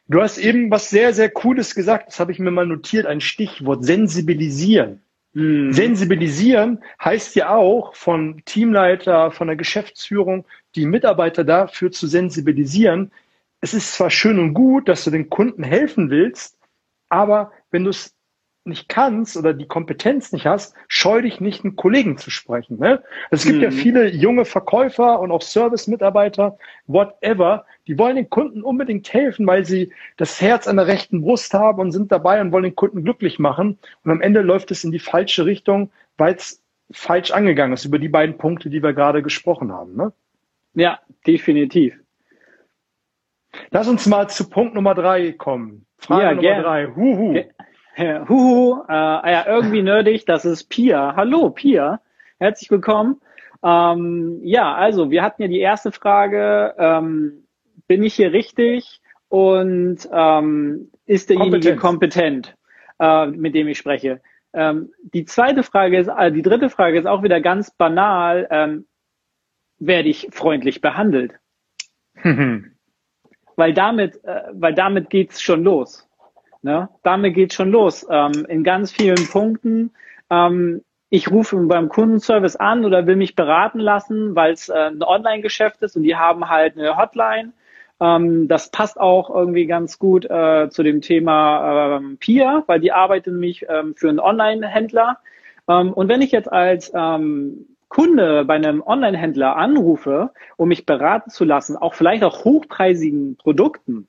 Du 0.07 0.21
hast 0.21 0.39
eben 0.39 0.71
was 0.71 0.91
sehr, 0.91 1.15
sehr 1.15 1.31
Cooles 1.31 1.75
gesagt, 1.75 2.09
das 2.09 2.21
habe 2.21 2.33
ich 2.33 2.39
mir 2.39 2.51
mal 2.51 2.67
notiert, 2.67 3.07
ein 3.07 3.21
Stichwort, 3.21 3.85
sensibilisieren. 3.85 5.01
Mhm. 5.33 5.73
Sensibilisieren 5.73 6.83
heißt 7.03 7.35
ja 7.37 7.55
auch 7.55 7.95
von 7.95 8.43
Teamleiter, 8.45 9.31
von 9.31 9.49
der 9.49 9.57
Geschäftsführung, 9.57 10.47
die 10.75 10.87
Mitarbeiter 10.87 11.43
dafür 11.45 11.91
zu 11.91 12.07
sensibilisieren. 12.07 13.13
Es 13.61 13.75
ist 13.75 13.95
zwar 13.95 14.11
schön 14.11 14.39
und 14.39 14.55
gut, 14.55 14.89
dass 14.89 15.05
du 15.05 15.11
den 15.11 15.31
Kunden 15.31 15.63
helfen 15.63 16.11
willst, 16.11 16.59
aber 17.09 17.53
wenn 17.71 17.85
du 17.85 17.91
es 17.91 18.14
nicht 18.65 18.89
kannst 18.89 19.37
oder 19.37 19.53
die 19.53 19.67
Kompetenz 19.67 20.33
nicht 20.33 20.47
hast, 20.47 20.75
scheu 20.89 21.23
dich 21.23 21.41
nicht, 21.41 21.65
einen 21.65 21.77
Kollegen 21.77 22.17
zu 22.17 22.31
sprechen. 22.31 22.79
Ne? 22.79 23.03
Es 23.31 23.45
gibt 23.45 23.59
mhm. 23.59 23.65
ja 23.65 23.71
viele 23.71 24.09
junge 24.09 24.45
Verkäufer 24.45 25.21
und 25.21 25.31
auch 25.31 25.43
Service-Mitarbeiter, 25.43 26.57
whatever, 26.87 27.67
die 27.87 27.99
wollen 27.99 28.17
den 28.17 28.31
Kunden 28.31 28.63
unbedingt 28.63 29.13
helfen, 29.13 29.47
weil 29.47 29.65
sie 29.65 29.93
das 30.17 30.41
Herz 30.41 30.67
an 30.67 30.77
der 30.77 30.87
rechten 30.87 31.21
Brust 31.21 31.53
haben 31.53 31.81
und 31.81 31.93
sind 31.93 32.11
dabei 32.11 32.41
und 32.41 32.53
wollen 32.53 32.65
den 32.65 32.77
Kunden 32.77 33.05
glücklich 33.05 33.39
machen. 33.39 33.79
Und 34.05 34.11
am 34.11 34.21
Ende 34.21 34.41
läuft 34.41 34.71
es 34.71 34.85
in 34.85 34.93
die 34.93 34.99
falsche 34.99 35.45
Richtung, 35.45 35.91
weil 36.17 36.35
es 36.35 36.63
falsch 36.91 37.31
angegangen 37.31 37.75
ist 37.75 37.85
über 37.85 37.99
die 37.99 38.09
beiden 38.09 38.39
Punkte, 38.39 38.71
die 38.71 38.83
wir 38.83 38.93
gerade 38.93 39.23
gesprochen 39.23 39.73
haben. 39.73 39.97
Ne? 39.97 40.13
Ja, 40.75 41.01
definitiv. 41.27 41.95
Lass 43.71 43.89
uns 43.89 44.07
mal 44.07 44.29
zu 44.29 44.49
Punkt 44.49 44.75
Nummer 44.75 44.95
drei 44.95 45.33
kommen. 45.33 45.87
Frage 45.99 46.23
ja, 46.23 46.31
Nummer 46.31 46.43
gern. 46.43 46.63
drei. 46.63 46.87
Huhu. 46.87 47.41
Huhu, 47.97 48.83
äh, 48.89 48.93
ja, 48.93 49.45
irgendwie 49.47 49.83
nerdig, 49.83 50.25
das 50.25 50.45
ist 50.45 50.65
Pia. 50.65 51.15
Hallo, 51.15 51.51
Pia. 51.51 52.01
Herzlich 52.41 52.69
willkommen. 52.71 53.21
Ähm, 53.63 54.41
ja, 54.43 54.75
also 54.75 55.11
wir 55.11 55.23
hatten 55.23 55.43
ja 55.43 55.49
die 55.49 55.61
erste 55.61 55.93
Frage, 55.93 56.75
ähm, 56.77 57.47
bin 57.87 58.03
ich 58.03 58.15
hier 58.15 58.33
richtig 58.33 59.01
und 59.29 60.09
ähm, 60.13 60.91
ist 61.07 61.31
derjenige 61.31 61.77
kompetent, 61.77 62.57
äh, 62.99 63.27
mit 63.27 63.55
dem 63.55 63.69
ich 63.69 63.79
spreche? 63.79 64.21
Ähm, 64.53 64.93
die 65.03 65.25
zweite 65.25 65.63
Frage 65.63 65.99
ist, 65.99 66.09
äh, 66.09 66.33
die 66.33 66.43
dritte 66.43 66.71
Frage 66.71 66.99
ist 66.99 67.07
auch 67.07 67.23
wieder 67.23 67.41
ganz 67.41 67.71
banal, 67.71 68.49
ähm, 68.51 68.87
werde 69.79 70.09
ich 70.09 70.29
freundlich 70.33 70.81
behandelt? 70.81 71.39
weil 72.25 73.73
damit, 73.73 74.25
äh, 74.25 74.43
weil 74.53 74.75
damit 74.75 75.11
geht's 75.11 75.41
schon 75.41 75.63
los. 75.63 76.09
Ne? 76.65 76.89
Damit 77.03 77.35
geht 77.35 77.53
schon 77.53 77.71
los. 77.71 78.07
Ähm, 78.11 78.47
in 78.49 78.65
ganz 78.65 78.91
vielen 78.91 79.29
Punkten. 79.29 79.93
Ähm, 80.31 80.81
ich 81.11 81.31
rufe 81.31 81.57
beim 81.59 81.91
Kundenservice 81.91 82.57
an 82.57 82.87
oder 82.87 83.07
will 83.07 83.17
mich 83.17 83.37
beraten 83.37 83.79
lassen, 83.79 84.35
weil 84.35 84.55
es 84.55 84.71
äh, 84.71 84.91
ein 84.91 85.03
Online-Geschäft 85.03 85.83
ist 85.83 85.95
und 85.95 86.05
die 86.05 86.17
haben 86.17 86.49
halt 86.49 86.79
eine 86.79 86.97
Hotline. 86.97 87.53
Ähm, 88.01 88.49
das 88.49 88.71
passt 88.71 88.99
auch 88.99 89.29
irgendwie 89.29 89.67
ganz 89.67 89.99
gut 89.99 90.25
äh, 90.25 90.71
zu 90.71 90.83
dem 90.83 91.03
Thema 91.03 91.99
ähm, 91.99 92.17
PIA, 92.17 92.65
weil 92.67 92.81
die 92.81 92.93
arbeitet 92.93 93.35
nämlich 93.35 93.67
ähm, 93.69 93.95
für 93.95 94.09
einen 94.09 94.19
Online-Händler. 94.19 95.19
Ähm, 95.69 95.93
und 95.93 96.09
wenn 96.09 96.23
ich 96.23 96.33
jetzt 96.33 96.51
als 96.51 96.91
ähm, 96.95 97.77
Kunde 97.89 98.47
bei 98.47 98.55
einem 98.55 98.83
Online-Händler 98.83 99.57
anrufe, 99.57 100.31
um 100.57 100.71
mich 100.71 100.87
beraten 100.87 101.29
zu 101.29 101.45
lassen, 101.45 101.77
auch 101.77 101.93
vielleicht 101.93 102.25
auch 102.25 102.47
hochpreisigen 102.47 103.37
Produkten, 103.37 104.09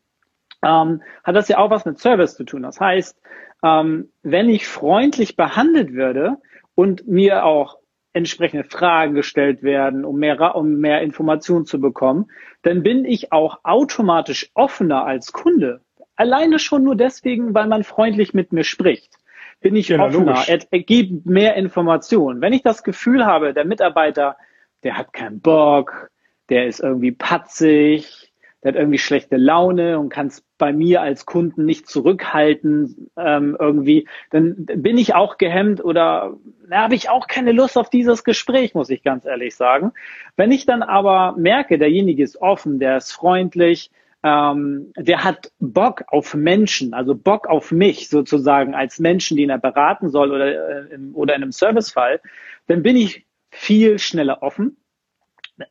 ähm, 0.65 1.03
hat 1.23 1.35
das 1.35 1.47
ja 1.47 1.59
auch 1.59 1.69
was 1.69 1.85
mit 1.85 1.99
Service 1.99 2.35
zu 2.35 2.43
tun. 2.43 2.63
Das 2.63 2.79
heißt, 2.79 3.21
ähm, 3.63 4.09
wenn 4.23 4.49
ich 4.49 4.67
freundlich 4.67 5.35
behandelt 5.35 5.93
würde 5.93 6.37
und 6.73 7.07
mir 7.07 7.45
auch 7.45 7.77
entsprechende 8.13 8.63
Fragen 8.63 9.13
gestellt 9.13 9.61
werden, 9.61 10.05
um 10.05 10.17
mehr, 10.17 10.55
um 10.55 10.77
mehr 10.77 11.01
Informationen 11.01 11.65
zu 11.65 11.79
bekommen, 11.79 12.31
dann 12.63 12.81
bin 12.81 13.05
ich 13.05 13.31
auch 13.31 13.59
automatisch 13.63 14.49
offener 14.53 15.05
als 15.05 15.33
Kunde. 15.33 15.81
Alleine 16.15 16.59
schon 16.59 16.83
nur 16.83 16.95
deswegen, 16.95 17.53
weil 17.53 17.67
man 17.67 17.83
freundlich 17.83 18.33
mit 18.33 18.53
mir 18.53 18.63
spricht. 18.63 19.13
Bin 19.59 19.75
ich 19.75 19.89
ja, 19.89 19.99
offener, 19.99 20.43
er, 20.47 20.59
er 20.71 20.79
gibt 20.79 21.25
mehr 21.25 21.55
Informationen. 21.55 22.41
Wenn 22.41 22.53
ich 22.53 22.61
das 22.61 22.83
Gefühl 22.83 23.25
habe, 23.25 23.53
der 23.53 23.65
Mitarbeiter, 23.65 24.37
der 24.83 24.97
hat 24.97 25.11
keinen 25.11 25.41
Bock, 25.41 26.09
der 26.49 26.67
ist 26.67 26.79
irgendwie 26.79 27.11
patzig, 27.11 28.24
der 28.65 28.73
hat 28.73 28.79
irgendwie 28.79 28.97
schlechte 28.97 29.37
Laune 29.37 29.99
und 29.99 30.09
kann 30.09 30.25
es 30.25 30.43
bei 30.57 30.73
mir 30.73 31.03
als 31.03 31.27
Kunden 31.27 31.65
nicht 31.65 31.87
zurückhalten 31.87 33.11
ähm, 33.15 33.55
irgendwie, 33.59 34.07
dann 34.31 34.65
bin 34.65 34.97
ich 34.97 35.13
auch 35.13 35.37
gehemmt 35.37 35.85
oder 35.85 36.35
habe 36.71 36.95
ich 36.95 37.07
auch 37.11 37.27
keine 37.27 37.51
Lust 37.51 37.77
auf 37.77 37.91
dieses 37.91 38.23
Gespräch, 38.23 38.73
muss 38.73 38.89
ich 38.89 39.03
ganz 39.03 39.25
ehrlich 39.25 39.55
sagen. 39.55 39.91
Wenn 40.35 40.51
ich 40.51 40.65
dann 40.65 40.81
aber 40.81 41.35
merke, 41.37 41.77
derjenige 41.77 42.23
ist 42.23 42.41
offen, 42.41 42.79
der 42.79 42.97
ist 42.97 43.11
freundlich, 43.11 43.91
ähm, 44.23 44.91
der 44.97 45.23
hat 45.23 45.51
Bock 45.59 46.05
auf 46.07 46.33
Menschen, 46.33 46.95
also 46.95 47.13
Bock 47.13 47.45
auf 47.45 47.71
mich 47.71 48.09
sozusagen 48.09 48.73
als 48.73 48.97
Menschen, 48.97 49.37
den 49.37 49.51
er 49.51 49.59
beraten 49.59 50.09
soll 50.09 50.31
oder, 50.31 50.91
äh, 50.91 50.97
oder 51.13 51.35
in 51.35 51.43
einem 51.43 51.51
Servicefall, 51.51 52.19
dann 52.65 52.81
bin 52.81 52.95
ich 52.95 53.27
viel 53.51 53.99
schneller 53.99 54.41
offen. 54.41 54.77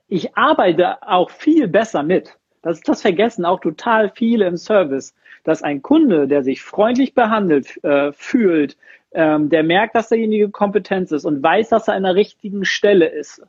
Ich 0.06 0.36
arbeite 0.36 1.02
auch 1.02 1.30
viel 1.30 1.66
besser 1.66 2.04
mit. 2.04 2.38
Das, 2.64 2.80
das 2.80 3.02
vergessen 3.02 3.44
auch 3.44 3.60
total 3.60 4.10
viele 4.14 4.46
im 4.46 4.56
Service, 4.56 5.14
dass 5.44 5.62
ein 5.62 5.82
Kunde, 5.82 6.26
der 6.26 6.42
sich 6.42 6.62
freundlich 6.62 7.14
behandelt 7.14 7.78
äh, 7.84 8.10
fühlt, 8.12 8.78
ähm, 9.12 9.50
der 9.50 9.62
merkt, 9.62 9.94
dass 9.94 10.08
derjenige 10.08 10.48
Kompetenz 10.48 11.12
ist 11.12 11.26
und 11.26 11.42
weiß, 11.42 11.68
dass 11.68 11.88
er 11.88 11.94
an 11.94 12.04
der 12.04 12.14
richtigen 12.14 12.64
Stelle 12.64 13.06
ist, 13.06 13.42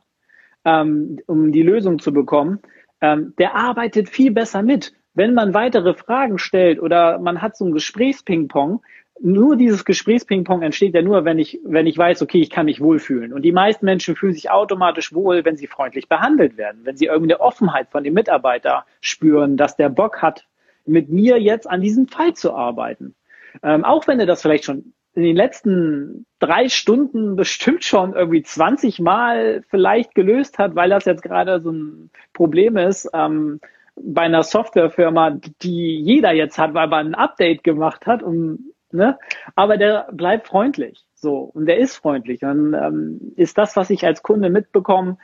ähm, 0.66 1.18
um 1.26 1.50
die 1.50 1.62
Lösung 1.62 1.98
zu 1.98 2.12
bekommen, 2.12 2.60
ähm, 3.00 3.32
der 3.38 3.54
arbeitet 3.54 4.10
viel 4.10 4.32
besser 4.32 4.62
mit. 4.62 4.92
Wenn 5.14 5.32
man 5.32 5.54
weitere 5.54 5.94
Fragen 5.94 6.36
stellt 6.36 6.78
oder 6.78 7.18
man 7.18 7.40
hat 7.40 7.56
so 7.56 7.64
ein 7.64 7.72
Gesprächsping-Pong, 7.72 8.82
nur 9.20 9.56
dieses 9.56 9.84
Gesprächsping-Pong 9.84 10.62
entsteht 10.62 10.94
ja 10.94 11.02
nur, 11.02 11.24
wenn 11.24 11.38
ich, 11.38 11.60
wenn 11.64 11.86
ich 11.86 11.96
weiß, 11.96 12.22
okay, 12.22 12.40
ich 12.40 12.50
kann 12.50 12.66
mich 12.66 12.80
wohlfühlen. 12.80 13.32
Und 13.32 13.42
die 13.42 13.52
meisten 13.52 13.86
Menschen 13.86 14.16
fühlen 14.16 14.34
sich 14.34 14.50
automatisch 14.50 15.14
wohl, 15.14 15.44
wenn 15.44 15.56
sie 15.56 15.66
freundlich 15.66 16.08
behandelt 16.08 16.56
werden, 16.56 16.82
wenn 16.84 16.96
sie 16.96 17.06
irgendeine 17.06 17.40
Offenheit 17.40 17.88
von 17.90 18.04
dem 18.04 18.14
Mitarbeiter 18.14 18.84
spüren, 19.00 19.56
dass 19.56 19.76
der 19.76 19.88
Bock 19.88 20.22
hat, 20.22 20.46
mit 20.84 21.08
mir 21.08 21.40
jetzt 21.40 21.68
an 21.68 21.80
diesem 21.80 22.08
Fall 22.08 22.34
zu 22.34 22.54
arbeiten. 22.54 23.14
Ähm, 23.62 23.84
auch 23.84 24.06
wenn 24.06 24.20
er 24.20 24.26
das 24.26 24.42
vielleicht 24.42 24.64
schon 24.64 24.92
in 25.14 25.22
den 25.22 25.36
letzten 25.36 26.26
drei 26.38 26.68
Stunden 26.68 27.36
bestimmt 27.36 27.84
schon 27.84 28.14
irgendwie 28.14 28.42
20 28.42 29.00
Mal 29.00 29.64
vielleicht 29.68 30.14
gelöst 30.14 30.58
hat, 30.58 30.74
weil 30.76 30.90
das 30.90 31.06
jetzt 31.06 31.22
gerade 31.22 31.60
so 31.60 31.72
ein 31.72 32.10
Problem 32.34 32.76
ist, 32.76 33.08
ähm, 33.14 33.60
bei 33.98 34.22
einer 34.22 34.42
Softwarefirma, 34.42 35.38
die 35.62 35.98
jeder 36.00 36.32
jetzt 36.32 36.58
hat, 36.58 36.74
weil 36.74 36.88
man 36.88 37.06
ein 37.06 37.14
Update 37.14 37.64
gemacht 37.64 38.06
hat, 38.06 38.22
um 38.22 38.72
Ne? 38.96 39.18
Aber 39.54 39.76
der 39.76 40.08
bleibt 40.12 40.48
freundlich. 40.48 41.04
So. 41.14 41.38
Und 41.38 41.66
der 41.66 41.78
ist 41.78 41.96
freundlich. 41.96 42.42
Und 42.42 42.74
ähm, 42.74 43.32
ist 43.36 43.58
das, 43.58 43.76
was 43.76 43.90
ich 43.90 44.04
als 44.04 44.22
Kunde 44.22 44.50
mitbekomme, 44.50 45.18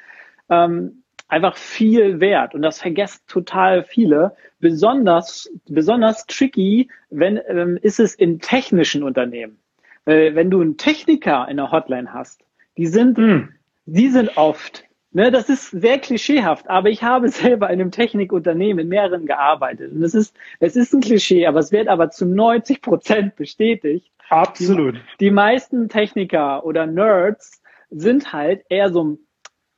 ähm, 0.48 1.02
einfach 1.28 1.56
viel 1.56 2.20
wert. 2.20 2.54
Und 2.54 2.62
das 2.62 2.80
vergessen 2.80 3.22
total 3.26 3.84
viele. 3.84 4.36
Besonders, 4.60 5.50
besonders 5.66 6.26
tricky, 6.26 6.90
wenn, 7.10 7.40
ähm, 7.48 7.78
ist 7.80 7.98
es 7.98 8.14
in 8.14 8.38
technischen 8.38 9.02
Unternehmen. 9.02 9.58
Äh, 10.04 10.34
wenn 10.34 10.50
du 10.50 10.60
einen 10.60 10.76
Techniker 10.76 11.48
in 11.48 11.56
der 11.56 11.72
Hotline 11.72 12.12
hast, 12.12 12.42
die 12.76 12.86
sind, 12.86 13.18
mm. 13.18 13.48
die 13.86 14.08
sind 14.08 14.36
oft 14.36 14.84
Ne, 15.14 15.30
das 15.30 15.50
ist 15.50 15.70
sehr 15.70 15.98
klischeehaft, 15.98 16.70
aber 16.70 16.88
ich 16.88 17.02
habe 17.02 17.28
selber 17.30 17.68
in 17.68 17.80
einem 17.80 17.90
Technikunternehmen 17.90 18.84
in 18.84 18.88
mehreren 18.88 19.26
gearbeitet. 19.26 19.92
Und 19.92 20.02
es 20.02 20.14
ist, 20.14 20.34
es 20.58 20.76
ist 20.76 20.94
ein 20.94 21.00
Klischee, 21.00 21.46
aber 21.46 21.60
es 21.60 21.70
wird 21.70 21.88
aber 21.88 22.10
zu 22.10 22.26
90 22.26 22.80
Prozent 22.80 23.36
bestätigt. 23.36 24.10
Absolut. 24.30 24.94
Die, 24.94 25.26
die 25.26 25.30
meisten 25.30 25.88
Techniker 25.88 26.64
oder 26.64 26.86
Nerds 26.86 27.62
sind 27.90 28.32
halt 28.32 28.64
eher 28.70 28.90
so 28.90 29.18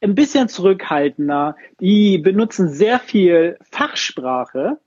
ein 0.00 0.14
bisschen 0.14 0.48
zurückhaltender. 0.48 1.56
Die 1.80 2.18
benutzen 2.18 2.68
sehr 2.68 3.00
viel 3.00 3.58
Fachsprache 3.62 4.78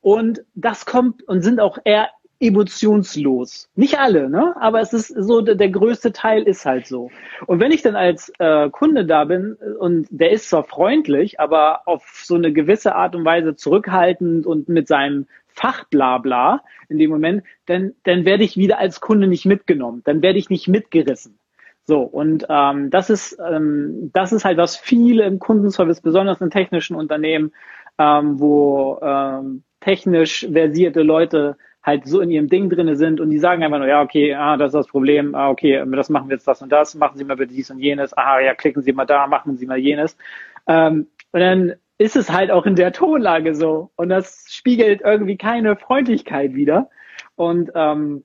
und 0.00 0.42
das 0.54 0.86
kommt 0.86 1.22
und 1.28 1.42
sind 1.42 1.60
auch 1.60 1.78
eher 1.84 2.08
emotionslos. 2.40 3.68
Nicht 3.74 3.98
alle, 3.98 4.30
ne? 4.30 4.54
Aber 4.58 4.80
es 4.80 4.92
ist 4.94 5.08
so, 5.08 5.42
der, 5.42 5.54
der 5.54 5.68
größte 5.68 6.12
Teil 6.12 6.42
ist 6.42 6.64
halt 6.64 6.86
so. 6.86 7.10
Und 7.46 7.60
wenn 7.60 7.70
ich 7.70 7.82
dann 7.82 7.96
als 7.96 8.32
äh, 8.38 8.70
Kunde 8.70 9.04
da 9.04 9.24
bin 9.24 9.56
und 9.78 10.06
der 10.10 10.32
ist 10.32 10.48
zwar 10.48 10.64
freundlich, 10.64 11.38
aber 11.38 11.86
auf 11.86 12.22
so 12.24 12.34
eine 12.34 12.52
gewisse 12.52 12.94
Art 12.94 13.14
und 13.14 13.26
Weise 13.26 13.56
zurückhaltend 13.56 14.46
und 14.46 14.68
mit 14.70 14.88
seinem 14.88 15.26
Fachblabla 15.48 16.62
in 16.88 16.98
dem 16.98 17.10
Moment, 17.10 17.44
dann, 17.66 17.92
dann 18.04 18.24
werde 18.24 18.44
ich 18.44 18.56
wieder 18.56 18.78
als 18.78 19.00
Kunde 19.00 19.26
nicht 19.26 19.44
mitgenommen. 19.44 20.00
Dann 20.04 20.22
werde 20.22 20.38
ich 20.38 20.48
nicht 20.48 20.66
mitgerissen. 20.66 21.38
So, 21.84 22.00
und 22.00 22.46
ähm, 22.48 22.90
das 22.90 23.10
ist 23.10 23.38
ähm, 23.44 24.10
das 24.12 24.32
ist 24.32 24.44
halt, 24.44 24.58
was 24.58 24.76
viele 24.76 25.24
im 25.24 25.38
Kundenservice, 25.38 26.00
besonders 26.00 26.40
in 26.40 26.50
technischen 26.50 26.94
Unternehmen, 26.94 27.52
ähm, 27.98 28.38
wo 28.38 28.98
ähm, 29.02 29.64
technisch 29.80 30.46
versierte 30.50 31.02
Leute 31.02 31.56
halt 31.82 32.06
so 32.06 32.20
in 32.20 32.30
ihrem 32.30 32.48
Ding 32.48 32.68
drinne 32.68 32.96
sind 32.96 33.20
und 33.20 33.30
die 33.30 33.38
sagen 33.38 33.62
einfach 33.62 33.78
nur, 33.78 33.88
ja, 33.88 34.02
okay, 34.02 34.34
ah, 34.34 34.56
das 34.56 34.68
ist 34.68 34.74
das 34.74 34.86
Problem, 34.86 35.34
ah, 35.34 35.48
okay, 35.48 35.82
das 35.92 36.10
machen 36.10 36.28
wir 36.28 36.36
jetzt 36.36 36.46
das 36.46 36.62
und 36.62 36.70
das, 36.70 36.94
machen 36.94 37.16
Sie 37.16 37.24
mal 37.24 37.36
bitte 37.36 37.54
dies 37.54 37.70
und 37.70 37.78
jenes, 37.78 38.16
aha, 38.16 38.40
ja, 38.40 38.54
klicken 38.54 38.82
Sie 38.82 38.92
mal 38.92 39.06
da, 39.06 39.26
machen 39.26 39.56
Sie 39.56 39.66
mal 39.66 39.78
jenes. 39.78 40.16
Ähm, 40.66 41.06
und 41.32 41.40
dann 41.40 41.74
ist 41.98 42.16
es 42.16 42.30
halt 42.30 42.50
auch 42.50 42.66
in 42.66 42.76
der 42.76 42.92
Tonlage 42.92 43.54
so 43.54 43.90
und 43.96 44.08
das 44.08 44.46
spiegelt 44.48 45.00
irgendwie 45.02 45.36
keine 45.36 45.76
Freundlichkeit 45.76 46.54
wieder 46.54 46.90
und 47.36 47.70
ähm, 47.74 48.24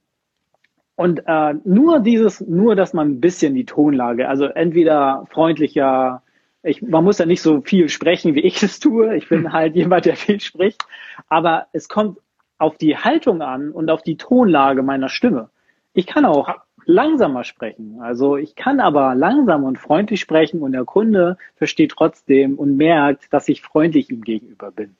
und 0.96 1.24
äh, 1.26 1.56
nur 1.65 2.00
dieses, 2.00 2.39
nur 2.41 2.76
dass 2.76 2.94
man 2.94 3.10
ein 3.10 3.20
bisschen 3.20 3.54
die 3.54 3.65
Tonlage, 3.65 4.30
also 4.30 4.46
entweder 4.46 5.28
freundlicher, 5.30 6.24
ich, 6.63 6.82
man 6.82 7.04
muss 7.04 7.20
ja 7.20 7.26
nicht 7.26 7.41
so 7.41 7.62
viel 7.62 7.89
sprechen, 7.89 8.34
wie 8.34 8.41
ich 8.41 8.63
es 8.63 8.80
tue. 8.80 9.15
Ich 9.15 9.30
bin 9.30 9.52
halt 9.54 9.76
jemand, 9.76 10.06
der 10.06 10.15
viel 10.15 10.39
spricht. 10.39 10.84
Aber 11.28 11.68
es 11.74 11.89
kommt 11.89 12.18
auf 12.58 12.78
die 12.78 12.98
Haltung 12.98 13.41
an 13.41 13.72
und 13.72 13.89
auf 13.89 14.02
die 14.02 14.18
Tonlage 14.18 14.84
meiner 14.84 15.10
Stimme. 15.10 15.50
Ich 15.94 16.08
kann 16.08 16.26
auch 16.26 16.50
langsamer 16.86 17.44
sprechen. 17.44 18.00
Also 18.02 18.38
ich 18.38 18.56
kann 18.56 18.80
aber 18.80 19.15
langsam 19.15 19.63
und 19.63 19.80
freundlich 19.80 20.20
sprechen 20.20 20.62
und 20.62 20.72
der 20.72 20.86
Kunde 20.86 21.38
versteht 21.56 21.91
trotzdem 21.91 22.56
und 22.56 22.78
merkt, 22.78 23.34
dass 23.34 23.50
ich 23.50 23.62
freundlich 23.62 24.10
ihm 24.10 24.22
gegenüber 24.22 24.72
bin. 24.72 24.96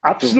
Absolut. 0.00 0.32